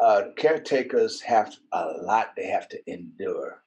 [0.00, 3.62] Uh, caretakers have a lot they have to endure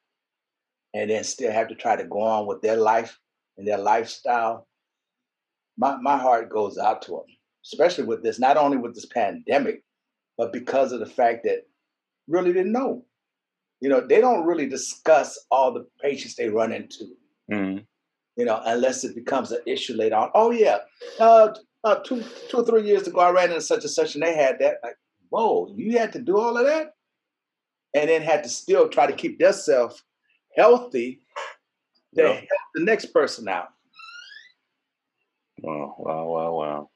[0.93, 3.19] and then still have to try to go on with their life
[3.57, 4.67] and their lifestyle.
[5.77, 7.25] My, my heart goes out to them,
[7.65, 9.83] especially with this, not only with this pandemic,
[10.37, 11.63] but because of the fact that
[12.27, 13.05] really didn't know.
[13.85, 17.05] You know, they don't really discuss all the patients they run into.
[17.51, 17.83] Mm-hmm.
[18.35, 20.31] You know, unless it becomes an issue later on.
[20.33, 20.79] Oh yeah,
[21.19, 24.23] uh, uh, two two or three years ago, I ran into such and such, and
[24.23, 24.77] they had that.
[24.81, 24.95] Like,
[25.29, 26.95] whoa, you had to do all of that,
[27.93, 30.01] and then had to still try to keep themselves
[30.57, 31.21] healthy
[32.15, 32.39] to help
[32.73, 33.67] the next person out.
[35.61, 35.93] Wow!
[35.99, 36.25] Wow!
[36.25, 36.53] Wow!
[36.53, 36.89] Wow!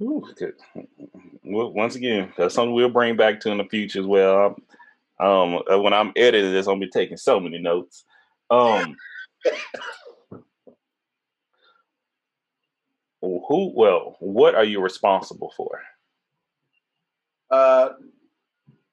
[0.00, 0.54] Ooh, good.
[1.44, 4.56] Well, once again, that's something we'll bring back to in the future as well.
[5.20, 8.04] Um, uh, when I'm editing this, I'll be taking so many notes.
[8.50, 8.96] Um,
[13.24, 15.80] who well what are you responsible for
[17.50, 17.90] uh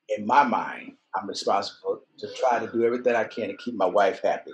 [0.09, 3.86] in my mind i'm responsible to try to do everything i can to keep my
[3.86, 4.51] wife happy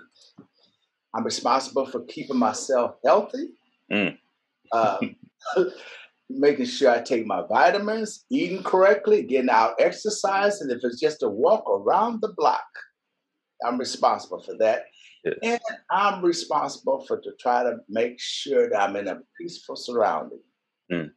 [1.14, 3.50] i'm responsible for keeping myself healthy
[3.92, 4.18] mm.
[4.72, 4.98] uh,
[6.30, 11.24] making sure i take my vitamins eating correctly getting out exercise and if it's just
[11.24, 12.66] a walk around the block
[13.66, 14.86] i'm responsible for that
[15.44, 15.60] and
[15.90, 20.42] I'm responsible for to try to make sure that I'm in a peaceful surrounding.
[20.92, 21.12] Mm.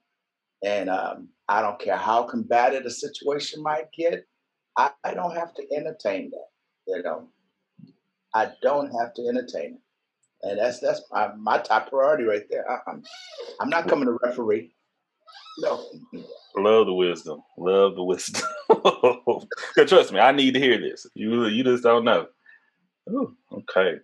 [0.64, 4.24] And um, I don't care how combative the situation might get.
[4.76, 6.46] I, I, don't have to entertain that.
[6.86, 7.28] You know,
[8.34, 9.80] I don't have to entertain it,
[10.42, 12.70] and that's that's my, my top priority right there.
[12.70, 13.02] I, I'm
[13.60, 14.72] I'm not coming to referee.
[15.58, 15.84] No.
[16.56, 17.42] Love the wisdom.
[17.56, 18.42] Love the wisdom.
[19.86, 21.06] trust me, I need to hear this.
[21.14, 22.26] You you just don't know.
[23.10, 23.98] Ooh, okay.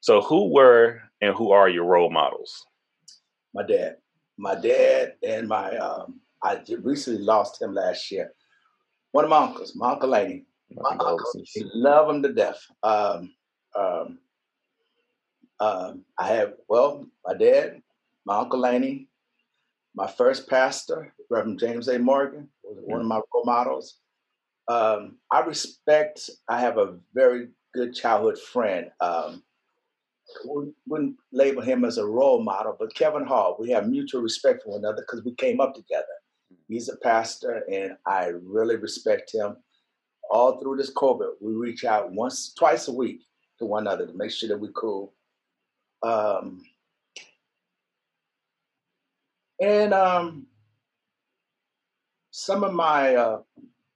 [0.00, 2.66] So, who were and who are your role models?
[3.54, 3.96] My dad.
[4.36, 8.32] My dad and my, um, I recently lost him last year.
[9.10, 10.44] One of my uncles, my Uncle Laney.
[10.76, 11.18] My uncle,
[11.74, 12.60] love him to death.
[12.82, 13.34] Um,
[13.76, 14.18] um,
[15.60, 17.82] um, I have, well, my dad,
[18.24, 19.07] my Uncle Laney,
[19.94, 21.98] my first pastor, Reverend James A.
[21.98, 23.98] Morgan, was one of my role models.
[24.68, 28.90] Um, I respect, I have a very good childhood friend.
[29.00, 29.42] Um,
[30.46, 34.62] we wouldn't label him as a role model, but Kevin Hall, we have mutual respect
[34.62, 36.04] for one another because we came up together.
[36.68, 39.56] He's a pastor, and I really respect him.
[40.30, 43.22] All through this COVID, we reach out once, twice a week
[43.58, 45.14] to one another to make sure that we're cool.
[46.02, 46.62] Um,
[49.60, 50.46] and um,
[52.30, 53.40] some of my uh,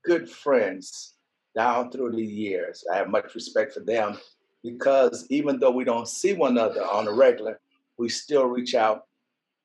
[0.04, 1.14] good friends
[1.54, 4.18] down through the years, I have much respect for them
[4.62, 7.60] because even though we don't see one another on a regular,
[7.98, 9.06] we still reach out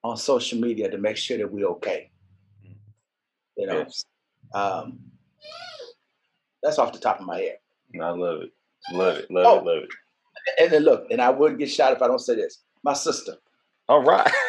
[0.04, 2.12] on social media to make sure that we're okay.
[3.58, 4.06] You know, yes.
[4.54, 5.00] um,
[6.62, 7.58] That's off the top of my head.
[8.02, 8.52] I love it.
[8.92, 9.32] Love it.
[9.32, 9.66] Love oh, it.
[9.66, 9.90] Love it.
[10.60, 12.60] And then look, and I wouldn't get shot if I don't say this.
[12.84, 13.34] My sister.
[13.90, 14.32] All right.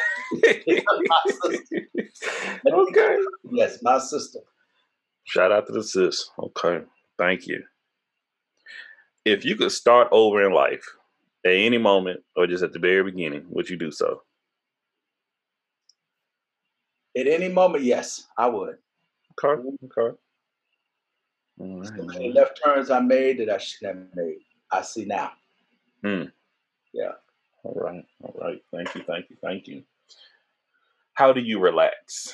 [2.73, 3.17] okay.
[3.51, 4.41] Yes, my sister.
[5.25, 6.31] Shout out to the sis.
[6.39, 6.83] Okay.
[7.19, 7.63] Thank you.
[9.25, 10.85] If you could start over in life
[11.45, 14.23] at any moment or just at the very beginning, would you do so?
[17.17, 18.77] At any moment, yes, I would.
[19.45, 19.61] Okay.
[19.85, 20.17] Okay.
[21.61, 24.39] Right, left turns I made that I should have made.
[24.71, 25.33] I see now.
[26.05, 26.25] Hmm.
[26.95, 27.13] Yeah.
[27.65, 28.05] All right.
[28.23, 28.63] All right.
[28.73, 29.03] Thank you.
[29.03, 29.37] Thank you.
[29.43, 29.83] Thank you.
[31.19, 32.33] How do you relax?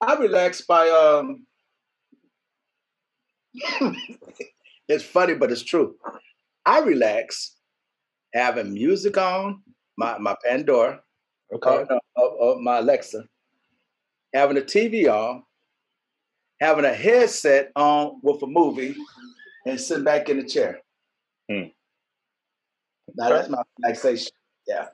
[0.00, 1.46] I relax by um
[4.88, 5.94] it's funny, but it's true.
[6.66, 7.54] I relax
[8.32, 9.62] having music on,
[9.96, 11.00] my, my Pandora,
[11.54, 11.84] okay.
[12.16, 13.22] Uh, my Alexa,
[14.34, 15.44] having a TV on,
[16.60, 18.96] having a headset on with a movie,
[19.64, 20.80] and sitting back in the chair.
[21.48, 21.68] Hmm.
[23.14, 24.32] Now that's my relaxation.
[24.66, 24.86] Yeah.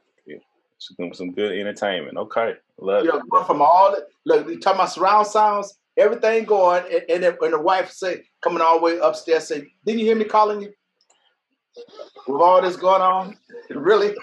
[0.80, 2.16] Some, some good entertainment.
[2.16, 2.54] Okay.
[2.78, 6.82] Love you know, going from all the, look, you talking about surround sounds, everything going,
[6.90, 10.06] and, and, then, and the wife say, coming all the way upstairs, say, Didn't you
[10.06, 10.72] hear me calling you?
[12.26, 13.36] With all this going on?
[13.70, 14.16] Really?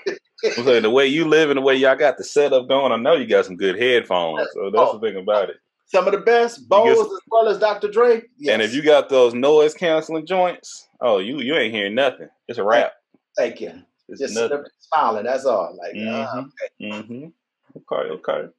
[0.55, 3.14] so the way you live and the way y'all got the setup going, I know
[3.14, 4.45] you got some good headphones.
[4.53, 5.55] So that's oh, the thing about it.
[5.86, 7.88] Some of the best, Bose as well as Dr.
[7.88, 8.24] Dre.
[8.38, 8.53] Yes.
[8.53, 12.28] And if you got those noise canceling joints, oh, you you ain't hearing nothing.
[12.49, 12.91] It's a wrap.
[13.38, 13.84] Thank you.
[14.10, 14.64] It's Just nothing.
[14.80, 15.26] smiling.
[15.26, 15.78] That's all.
[15.78, 16.38] Like, mm-hmm.
[16.38, 17.01] Uh, okay.
[17.01, 17.93] Mm-hmm.
[17.93, 18.49] okay, okay.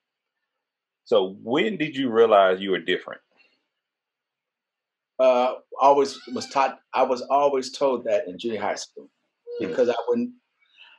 [1.05, 3.20] So when did you realize you were different?
[5.18, 6.78] Uh, always was taught.
[6.94, 9.09] I was always told that in junior high school
[9.59, 9.68] hmm.
[9.68, 9.88] because.
[9.88, 10.30] I wouldn't.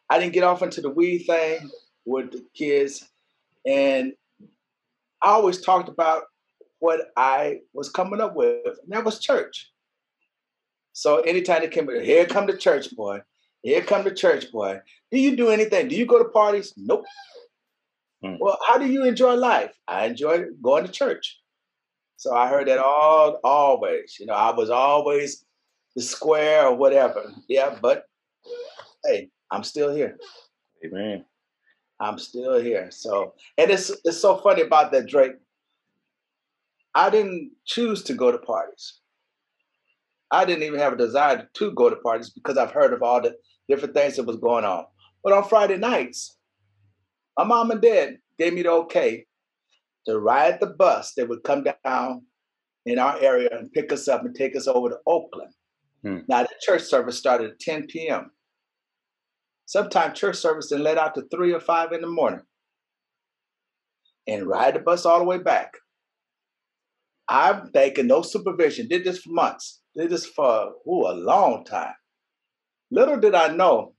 [0.10, 1.70] I didn't get off into the weed thing
[2.06, 3.08] with the kids,
[3.66, 4.14] and
[5.22, 6.24] I always talked about
[6.80, 9.72] what I was coming up with, and that was church.
[10.94, 13.22] So anytime they came, here come the church boy,
[13.62, 14.80] here come the church boy.
[15.12, 15.88] Do you do anything?
[15.88, 16.74] Do you go to parties?
[16.78, 17.06] Nope.
[18.24, 18.36] Hmm.
[18.40, 19.72] Well, how do you enjoy life?
[19.88, 21.40] I enjoy going to church.
[22.18, 24.18] So I heard that all always.
[24.20, 25.46] You know, I was always
[25.96, 27.32] the square or whatever.
[27.48, 28.06] Yeah, but
[29.06, 30.18] hey, I'm still here.
[30.86, 31.26] Amen.
[32.00, 32.90] I'm still here.
[32.92, 35.34] So, and it's it's so funny about that Drake.
[36.96, 39.00] I didn't choose to go to parties.
[40.32, 43.22] I didn't even have a desire to go to parties because I've heard of all
[43.22, 43.36] the
[43.68, 44.86] different things that was going on.
[45.24, 46.38] But on Friday nights,
[47.38, 49.26] my mom and dad gave me the okay
[50.06, 52.24] to ride the bus that would come down
[52.86, 55.54] in our area and pick us up and take us over to Oakland.
[56.04, 56.20] Hmm.
[56.28, 58.32] Now, the church service started at 10 p.m.
[59.66, 62.42] Sometimes church service then led out to three or five in the morning
[64.28, 65.74] and ride the bus all the way back.
[67.28, 68.88] I'm thinking no supervision.
[68.88, 69.79] Did this for months.
[69.96, 71.94] Did this for ooh, a long time.
[72.92, 73.94] Little did I know,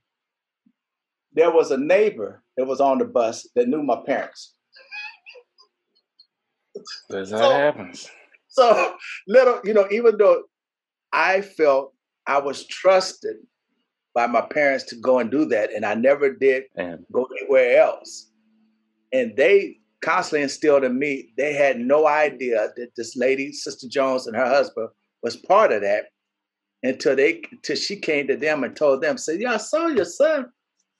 [1.33, 4.55] there was a neighbor that was on the bus that knew my parents.
[7.09, 8.09] That's how it happens.
[8.49, 8.95] So
[9.29, 10.43] little, you know, even though
[11.13, 11.95] I felt
[12.27, 13.37] I was trusted
[14.15, 15.73] by my parents to go and do that.
[15.73, 17.05] And I never did Man.
[17.13, 18.31] go anywhere else.
[19.13, 24.27] And they constantly instilled in me, they had no idea that this lady, Sister Jones,
[24.27, 24.89] and her husband
[25.23, 26.07] was part of that
[26.83, 30.05] until they until she came to them and told them, said, Yeah, I saw your
[30.05, 30.47] son.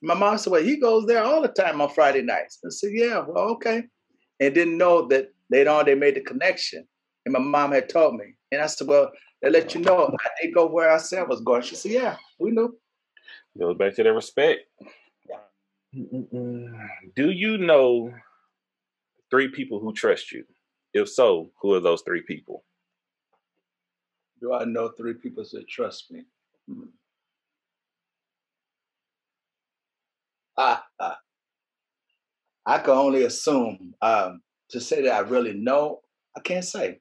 [0.03, 2.59] My mom said, Well, he goes there all the time on Friday nights.
[2.65, 3.85] I said, Yeah, well, okay.
[4.41, 6.87] And didn't know that later on they made the connection.
[7.25, 8.35] And my mom had told me.
[8.53, 9.11] And I said, Well,
[9.43, 11.63] they let you know I did go where I said I was going.
[11.63, 12.79] She said, Yeah, we knew.
[13.59, 14.61] Goes back to the respect.
[15.93, 18.15] Do you know
[19.31, 20.45] three people who trust you?
[20.93, 22.65] If so, who are those three people?
[24.41, 26.25] Do I know three people that trust me?
[26.69, 26.85] Hmm.
[30.57, 31.19] Ah, ah.
[32.67, 33.95] I can only assume.
[34.03, 36.01] Um, to say that I really know,
[36.37, 36.99] I can't say.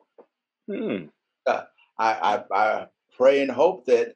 [0.67, 1.05] Hmm.
[1.45, 1.63] Uh,
[1.97, 4.15] I, I, I pray and hope that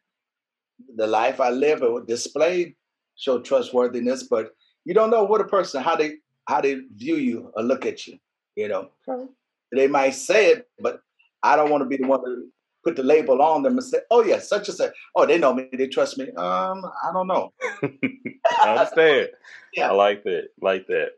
[0.96, 2.76] the life I live would display
[3.16, 4.52] show trustworthiness, but
[4.86, 6.16] you don't know what a person how they
[6.48, 8.18] how they view you or look at you.
[8.56, 9.26] You know, okay.
[9.72, 11.02] they might say it, but
[11.42, 12.48] I don't want to be the one to
[12.84, 15.54] put the label on them and say, "Oh yeah, such and such." Oh, they know
[15.54, 16.30] me, they trust me.
[16.32, 17.54] Um, I don't know.
[17.84, 19.30] I understand.
[19.74, 19.90] yeah.
[19.90, 20.50] I like that.
[20.62, 21.12] Like that.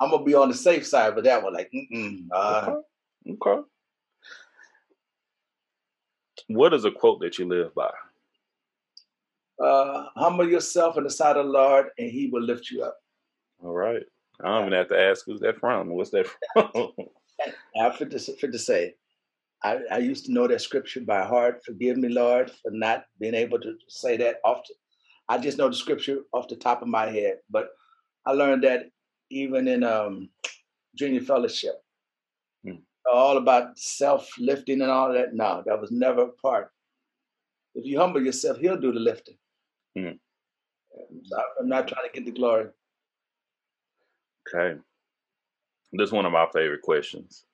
[0.00, 1.54] I'm gonna be on the safe side with that one.
[1.54, 2.76] Like, mm uh,
[3.26, 3.50] okay.
[3.50, 3.62] okay.
[6.48, 7.90] What is a quote that you live by?
[9.60, 12.96] uh, humble yourself in the sight of the Lord, and He will lift you up.
[13.62, 14.02] All right.
[14.42, 15.88] I don't even have to ask who's that from.
[15.90, 16.92] What's that from?
[17.80, 18.94] I fit to, fit to say.
[19.64, 21.62] I, I used to know that scripture by heart.
[21.64, 24.76] Forgive me, Lord, for not being able to say that often.
[25.28, 27.68] I just know the scripture off the top of my head, but
[28.26, 28.84] I learned that
[29.30, 30.28] even in um,
[30.94, 31.76] junior fellowship,
[32.62, 32.76] hmm.
[33.10, 35.34] all about self lifting and all that.
[35.34, 36.70] No, that was never a part.
[37.74, 39.36] If you humble yourself, He'll do the lifting.
[39.96, 40.18] Hmm.
[41.58, 42.66] I'm not trying to get the glory.
[44.46, 44.78] Okay.
[45.94, 47.46] This is one of my favorite questions.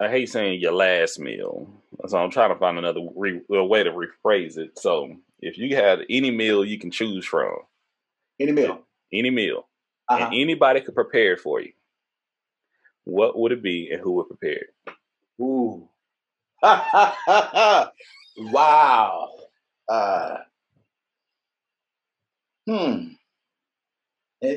[0.00, 1.68] I hate saying your last meal,
[2.06, 4.78] so I'm trying to find another re- way to rephrase it.
[4.78, 7.54] So, if you had any meal you can choose from,
[8.40, 8.80] any meal,
[9.12, 9.68] any meal,
[10.08, 10.26] uh-huh.
[10.26, 11.72] and anybody could prepare it for you,
[13.04, 14.74] what would it be, and who would prepare it?
[15.40, 15.88] Ooh,
[18.36, 19.30] wow.
[19.88, 20.36] Uh,
[22.66, 23.08] hmm.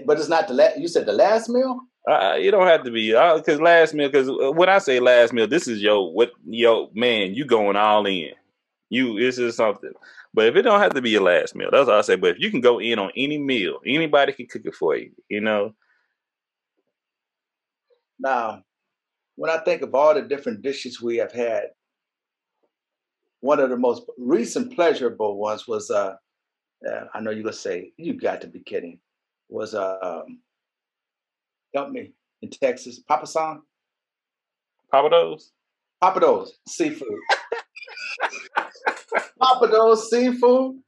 [0.05, 0.79] But it's not the last.
[0.79, 1.81] You said the last meal.
[2.07, 4.07] Uh, you don't have to be because uh, last meal.
[4.07, 7.75] Because uh, when I say last meal, this is your what yo man, you going
[7.75, 8.31] all in.
[8.89, 9.91] You this is something.
[10.33, 12.15] But if it don't have to be your last meal, that's all I say.
[12.15, 15.11] But if you can go in on any meal, anybody can cook it for you.
[15.27, 15.73] You know.
[18.19, 18.63] Now,
[19.35, 21.65] when I think of all the different dishes we have had,
[23.41, 26.15] one of the most recent pleasurable ones was uh,
[26.89, 28.99] uh I know you're gonna say you got to be kidding
[29.49, 30.39] was um,
[31.77, 32.11] help me
[32.41, 33.61] in Texas, Papasan.
[34.93, 35.41] Pappadeaux.
[36.01, 37.19] Papados, seafood.
[39.41, 40.79] Pappadeaux seafood.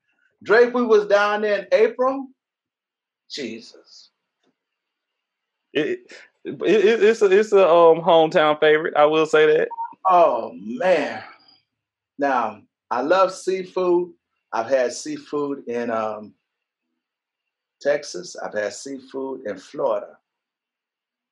[0.44, 2.28] Drapery was down there in April.
[3.30, 4.10] Jesus.
[5.74, 6.12] It,
[6.44, 8.96] it, it, it's a it's a um, hometown favorite.
[8.96, 9.68] I will say that.
[10.10, 11.24] Oh man!
[12.18, 14.14] Now I love seafood.
[14.52, 16.34] I've had seafood in um,
[17.82, 18.36] Texas.
[18.38, 20.18] I've had seafood in Florida.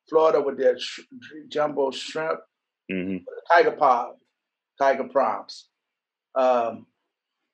[0.10, 1.02] Florida with their sh-
[1.48, 2.40] jumbo shrimp,
[2.92, 3.18] mm-hmm.
[3.52, 4.16] tiger pod,
[4.80, 5.70] tiger prawns.
[6.36, 6.86] Um,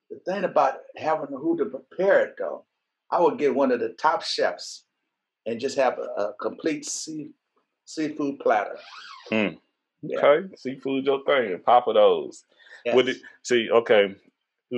[0.09, 2.65] the thing about having who to prepare it, though,
[3.11, 4.85] I would get one of the top chefs
[5.45, 7.31] and just have a, a complete sea,
[7.85, 8.77] seafood platter.
[9.31, 9.57] Mm.
[10.01, 10.19] Yeah.
[10.19, 11.57] Okay, seafood your thing.
[11.65, 12.31] Pappadeaux.
[12.85, 12.95] Yes.
[12.95, 13.69] Would it see?
[13.71, 14.15] Okay,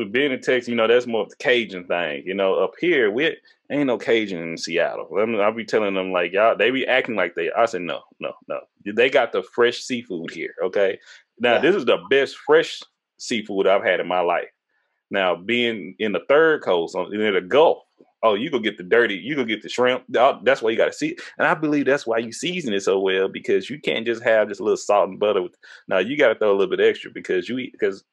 [0.03, 2.23] being in Texas, you know, that's more of the Cajun thing.
[2.25, 3.37] You know, up here we
[3.71, 5.07] ain't no Cajun in Seattle.
[5.17, 7.51] I will be telling them like y'all, they be acting like they.
[7.51, 8.59] I said no, no, no.
[8.85, 10.53] They got the fresh seafood here.
[10.63, 10.99] Okay,
[11.39, 11.59] now yeah.
[11.59, 12.81] this is the best fresh
[13.17, 14.49] seafood I've had in my life.
[15.11, 17.83] Now being in the third coast, uh, in the Gulf,
[18.23, 20.03] oh, you go get the dirty, you go get the shrimp.
[20.17, 21.15] Uh, that's why you got to see.
[21.37, 24.49] And I believe that's why you season it so well because you can't just have
[24.49, 25.43] just a little salt and butter.
[25.43, 25.55] With,
[25.87, 28.03] now you got to throw a little bit extra because you eat because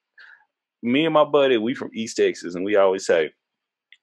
[0.83, 3.33] me and my buddy, we from East Texas, and we always say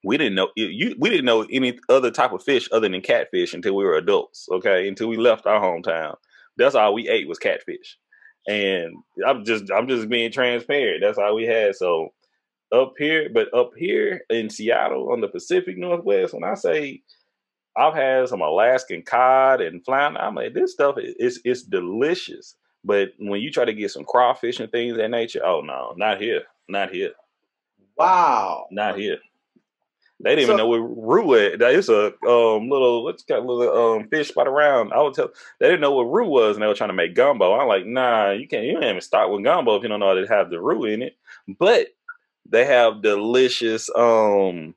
[0.04, 0.96] we didn't know you.
[0.98, 4.48] We didn't know any other type of fish other than catfish until we were adults.
[4.52, 6.16] Okay, until we left our hometown.
[6.58, 7.98] That's all we ate was catfish,
[8.48, 8.94] and
[9.26, 11.02] I'm just I'm just being transparent.
[11.02, 11.76] That's all we had.
[11.76, 12.10] So
[12.72, 17.02] up here, but up here in Seattle on the Pacific Northwest, when I say
[17.78, 22.56] I've had some Alaskan cod and flounder, I'm like this stuff is it's delicious.
[22.86, 26.22] But when you try to get some crawfish and things that nature, oh no, not
[26.22, 26.44] here.
[26.70, 27.14] Not here.
[27.98, 28.68] Wow.
[28.72, 29.18] Not here.
[30.22, 31.62] They didn't so, even know where roux at.
[31.62, 34.92] It's a um, little what's got little um, fish spot around.
[34.92, 37.16] I would tell they didn't know what roux was, and they were trying to make
[37.16, 37.58] gumbo.
[37.58, 38.66] I'm like, nah, you can't.
[38.66, 40.84] You can't even start with gumbo if you don't know how to have the roux
[40.86, 41.16] in it.
[41.48, 41.88] But
[42.50, 44.76] they have delicious um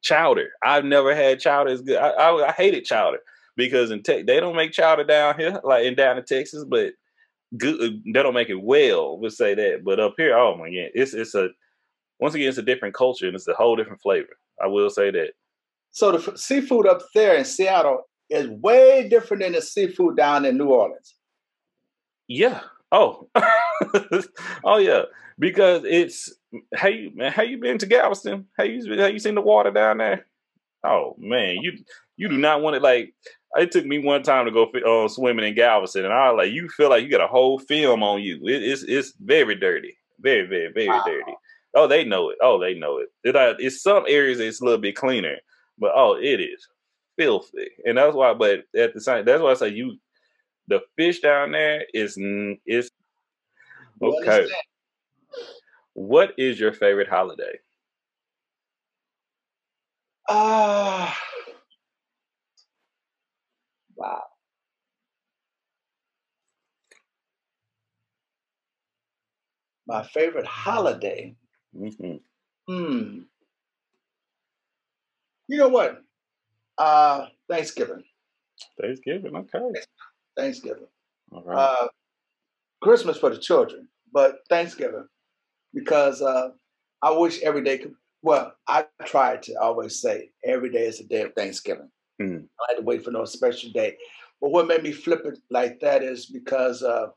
[0.00, 0.50] chowder.
[0.62, 1.96] I've never had chowder as good.
[1.96, 3.18] I, I, I hated chowder
[3.56, 6.94] because in tech they don't make chowder down here like in down in Texas, but
[7.56, 7.80] good.
[7.80, 9.18] Uh, they don't make it well.
[9.18, 9.82] We'll say that.
[9.84, 11.48] But up here, oh my god, it's it's a
[12.20, 14.36] once again it's a different culture and it's a whole different flavor.
[14.62, 15.30] I will say that.
[15.90, 20.44] So the f- seafood up there in Seattle is way different than the seafood down
[20.44, 21.14] in New Orleans.
[22.26, 22.60] Yeah.
[22.92, 23.28] Oh.
[24.64, 25.02] oh yeah.
[25.38, 26.34] Because it's
[26.74, 28.46] how you man, how you been to Galveston?
[28.58, 30.26] How you how you seen the water down there?
[30.84, 31.72] Oh man, you
[32.16, 33.14] you do not want it like
[33.56, 36.52] it took me one time to go uh, swimming in Galveston, and I was like,
[36.52, 38.36] you feel like you got a whole film on you.
[38.46, 41.02] It, it's it's very dirty, very very very wow.
[41.06, 41.32] dirty.
[41.74, 42.38] Oh, they know it.
[42.42, 43.08] Oh, they know it.
[43.24, 45.36] It uh, it's some areas it's a little bit cleaner,
[45.78, 46.66] but oh, it is
[47.16, 48.34] filthy, and that's why.
[48.34, 49.96] But at the same, that's why I say you,
[50.66, 52.18] the fish down there is
[52.66, 52.90] is
[54.02, 54.46] okay.
[55.94, 57.58] What is your favorite holiday?
[60.28, 61.18] Ah.
[61.18, 61.37] Uh
[63.98, 64.22] Wow.
[69.86, 71.34] My favorite holiday.
[71.76, 72.16] Mm-hmm.
[72.68, 73.18] Hmm.
[75.48, 76.02] You know what?
[76.76, 78.04] Uh, Thanksgiving.
[78.80, 79.80] Thanksgiving, okay.
[80.36, 80.86] Thanksgiving.
[81.32, 81.58] All right.
[81.58, 81.88] Uh,
[82.80, 85.08] Christmas for the children, but Thanksgiving
[85.74, 86.50] because uh,
[87.02, 87.94] I wish every day could.
[88.22, 91.90] Well, I try to always say every day is a day of Thanksgiving.
[92.20, 92.44] Mm.
[92.60, 93.96] I had to wait for no special day.
[94.40, 97.08] But what made me flip it like that is because uh,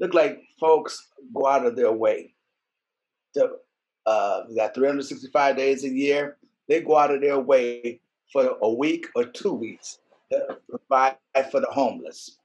[0.00, 2.34] look like folks go out of their way.
[3.34, 3.50] To,
[4.06, 6.36] uh, we got 365 days a year.
[6.68, 8.00] They go out of their way
[8.32, 9.98] for a week or two weeks
[10.32, 11.16] to provide
[11.50, 12.38] for the homeless.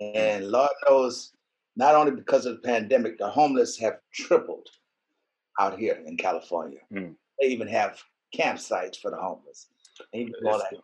[0.00, 1.32] And Lord knows,
[1.76, 4.68] not only because of the pandemic, the homeless have tripled
[5.58, 6.80] out here in California.
[6.92, 7.14] Mm.
[7.40, 8.00] They even have
[8.34, 9.68] campsites for the homeless.
[10.12, 10.32] You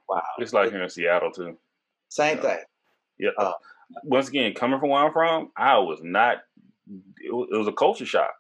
[0.09, 0.23] wow.
[0.39, 1.57] It's like here in Seattle too.
[2.09, 2.59] Same thing.
[3.19, 3.31] Yeah.
[3.39, 3.53] Uh,
[4.03, 6.39] Once again, coming from where I'm from, I was not.
[7.23, 8.35] It was, it was a culture shock.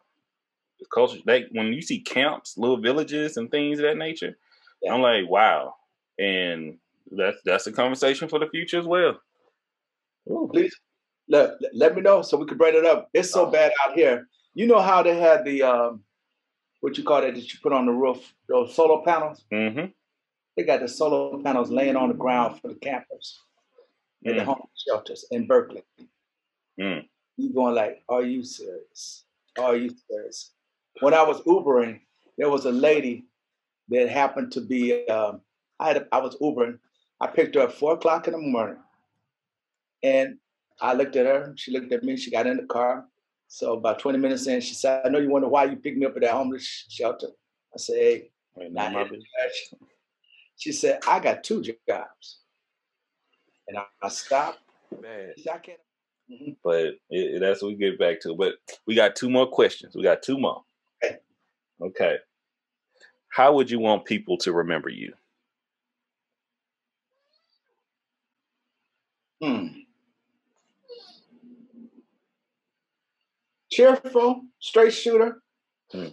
[0.92, 1.18] Culture.
[1.24, 4.36] They when you see camps, little villages, and things of that nature,
[4.82, 4.92] yeah.
[4.92, 5.74] I'm like, wow.
[6.18, 6.78] And
[7.10, 9.18] that's that's a conversation for the future as well.
[10.30, 10.48] Ooh.
[10.52, 10.74] Please
[11.28, 13.08] let, let me know so we can bring it up.
[13.14, 13.50] It's so oh.
[13.50, 14.26] bad out here.
[14.54, 16.04] You know how they had the um,
[16.80, 19.44] what you call it that you put on the roof, those solar panels.
[19.52, 19.86] Mm-hmm.
[20.56, 23.40] They got the solar panels laying on the ground for the campers
[24.24, 24.30] mm.
[24.30, 24.46] in the mm.
[24.46, 25.82] homeless shelters in Berkeley.
[26.80, 27.06] Mm.
[27.36, 29.24] You going like, are you serious?
[29.58, 30.52] Are you serious?
[31.00, 32.00] When I was Ubering,
[32.38, 33.26] there was a lady
[33.88, 35.06] that happened to be.
[35.08, 35.40] Um,
[35.80, 36.78] I had a, I was Ubering.
[37.20, 38.78] I picked her up at four o'clock in the morning,
[40.02, 40.38] and
[40.80, 41.54] I looked at her.
[41.56, 42.16] She looked at me.
[42.16, 43.06] She got in the car.
[43.48, 46.06] So about 20 minutes in, she said, "I know you wonder why you picked me
[46.06, 47.28] up at that homeless shelter."
[47.72, 48.30] I said, "Hey,
[48.70, 48.92] not
[50.56, 52.38] she said, I got two jobs.
[53.66, 54.60] And I, I stopped.
[55.00, 55.32] Man.
[55.52, 55.78] I can't.
[56.32, 56.52] Mm-hmm.
[56.64, 58.34] But it, that's what we get back to.
[58.34, 58.54] But
[58.86, 59.94] we got two more questions.
[59.94, 60.64] We got two more.
[61.04, 61.18] Okay.
[61.82, 62.16] Okay.
[63.28, 65.12] How would you want people to remember you?
[69.42, 69.66] Hmm.
[73.70, 75.42] Cheerful, straight shooter,
[75.92, 76.06] hmm.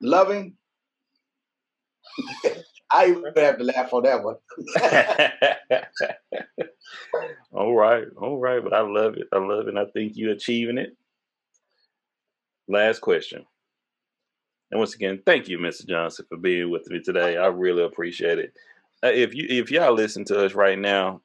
[0.00, 0.56] loving,
[2.94, 4.36] I even have to laugh on that one.
[7.52, 9.26] all right, all right, but I love it.
[9.32, 9.76] I love it.
[9.76, 10.96] I think you're achieving it.
[12.68, 13.44] Last question.
[14.70, 15.86] And once again, thank you, Mr.
[15.86, 17.36] Johnson, for being with me today.
[17.36, 18.54] I really appreciate it.
[19.02, 21.20] Uh, if you if y'all listen to us right now,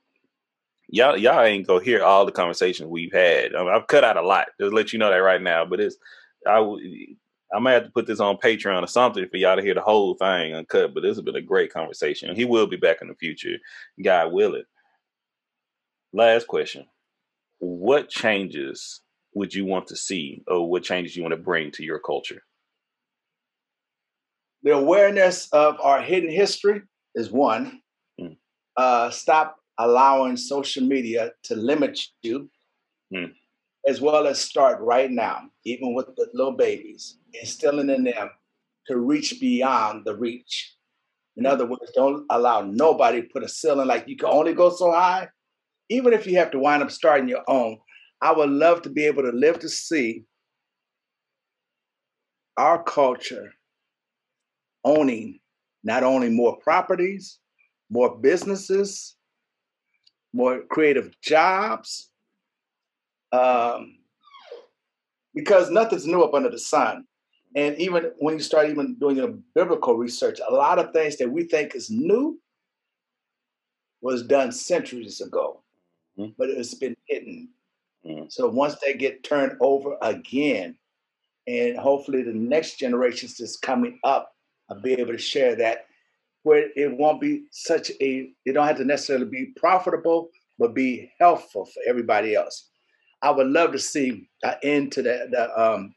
[0.89, 3.55] y'all y'all ain't gonna hear all the conversations we've had.
[3.55, 4.47] I have cut out a lot.
[4.59, 5.65] Just let you know that right now.
[5.65, 5.97] But it's
[6.47, 6.59] I
[7.53, 9.81] I might have to put this on Patreon or something for y'all to hear the
[9.81, 10.93] whole thing uncut.
[10.93, 12.35] But this has been a great conversation.
[12.35, 13.57] He will be back in the future,
[14.03, 14.63] God willing.
[16.13, 16.85] Last question:
[17.59, 19.01] What changes
[19.33, 22.43] would you want to see, or what changes you want to bring to your culture?
[24.63, 26.81] The awareness of our hidden history
[27.15, 27.81] is one.
[28.19, 28.37] Mm.
[28.75, 32.49] Uh, stop allowing social media to limit you.
[33.13, 33.31] Mm
[33.89, 38.29] as well as start right now, even with the little babies, instilling in them
[38.85, 40.75] to reach beyond the reach.
[41.37, 44.91] In other words, don't allow nobody put a ceiling like you can only go so
[44.91, 45.29] high.
[45.89, 47.79] Even if you have to wind up starting your own,
[48.21, 50.25] I would love to be able to live to see
[52.57, 53.53] our culture
[54.83, 55.39] owning
[55.83, 57.39] not only more properties,
[57.89, 59.15] more businesses,
[60.31, 62.08] more creative jobs,
[63.31, 63.97] um,
[65.33, 67.05] because nothing's new up under the sun.
[67.55, 71.31] And even when you start even doing your biblical research, a lot of things that
[71.31, 72.39] we think is new
[74.01, 75.61] was done centuries ago,
[76.17, 76.31] mm-hmm.
[76.37, 77.49] but it's been hidden.
[78.05, 78.25] Mm-hmm.
[78.29, 80.77] So once they get turned over again,
[81.47, 84.31] and hopefully the next generations that's coming up
[84.69, 85.85] I'll be able to share that,
[86.43, 91.11] where it won't be such a, it don't have to necessarily be profitable, but be
[91.19, 92.69] helpful for everybody else.
[93.21, 95.93] I would love to see an end to the, the um,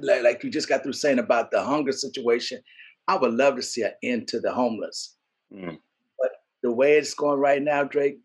[0.00, 2.60] like, like you just got through saying about the hunger situation.
[3.08, 5.16] I would love to see an end to the homeless.
[5.52, 5.78] Mm.
[6.18, 6.30] But
[6.62, 8.18] the way it's going right now, Drake,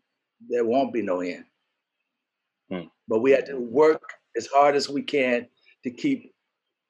[0.48, 1.44] there won't be no end.
[2.72, 2.90] Mm.
[3.08, 4.02] But we have to work
[4.36, 5.46] as hard as we can
[5.84, 6.32] to keep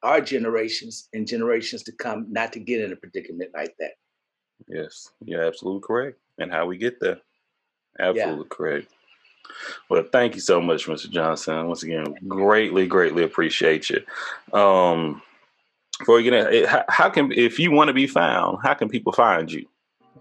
[0.03, 3.93] our generations and generations to come not to get in a predicament like that.
[4.69, 6.19] Yes, you're absolutely correct.
[6.39, 7.19] And how we get there.
[7.99, 8.57] Absolutely yeah.
[8.57, 8.93] correct.
[9.89, 11.11] Well, thank you so much, Mr.
[11.11, 11.67] Johnson.
[11.67, 14.01] Once again, greatly, greatly appreciate you.
[14.59, 15.23] Um,
[15.99, 18.89] before we get in, how, how can if you want to be found, how can
[18.89, 19.67] people find you?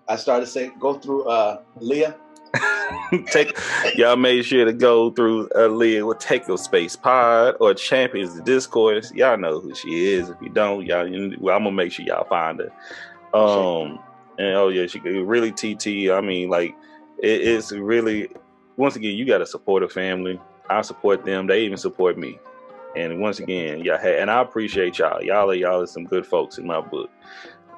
[0.08, 2.16] I started to say go through uh, Leah.
[3.28, 3.56] take
[3.96, 8.36] y'all made sure to go through uh, Leah with Take a Space Pod or Champions
[8.36, 9.12] of Discourse.
[9.14, 10.30] Y'all know who she is.
[10.30, 11.08] If you don't, y'all,
[11.40, 12.72] well, I'm gonna make sure y'all find her.
[13.38, 14.00] Um,
[14.40, 16.12] and oh yeah, she really TT.
[16.12, 16.76] I mean, like
[17.20, 18.30] it, it's really
[18.80, 20.40] once again, you got to support a supportive family.
[20.70, 21.48] I support them.
[21.48, 22.40] They even support me.
[22.96, 25.22] And once again, y'all, and I appreciate y'all.
[25.22, 27.10] Y'all are y'all are some good folks in my book.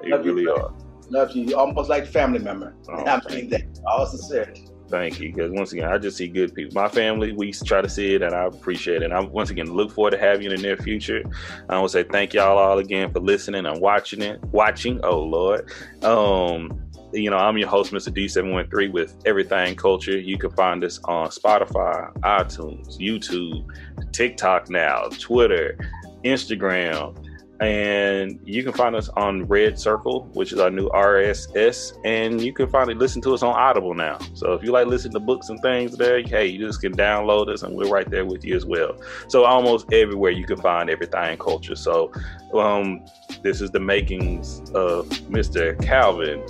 [0.03, 0.71] You Love really you, are.
[1.09, 1.45] Love you.
[1.45, 2.75] You almost like family member.
[2.87, 3.63] Oh, I mean that.
[3.87, 4.67] All sincerity.
[4.89, 5.33] Thank you.
[5.33, 6.79] Because once again, I just see good people.
[6.79, 9.05] My family, we try to see it, and I appreciate it.
[9.05, 11.23] And I once again look forward to having you in the near future.
[11.67, 14.39] I want to say thank y'all all again for listening and watching it.
[14.51, 15.71] Watching, oh Lord.
[16.03, 18.09] Um, you know, I'm your host, Mr.
[18.09, 20.17] D713 with Everything Culture.
[20.17, 23.65] You can find us on Spotify, iTunes, YouTube,
[24.11, 25.77] TikTok now, Twitter,
[26.23, 27.17] Instagram.
[27.59, 31.93] And you can find us on Red Circle, which is our new RSS.
[32.03, 34.17] And you can finally listen to us on Audible now.
[34.33, 37.49] So if you like listening to books and things there, hey, you just can download
[37.49, 38.99] us and we're right there with you as well.
[39.27, 41.75] So almost everywhere you can find everything culture.
[41.75, 42.11] So
[42.51, 43.05] um,
[43.43, 45.79] this is the makings of Mr.
[45.83, 46.43] Calvin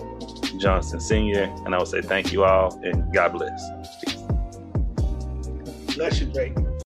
[0.60, 1.44] Johnson Sr.
[1.66, 3.70] And I would say thank you all and God bless.
[5.96, 6.56] Bless you, Drake.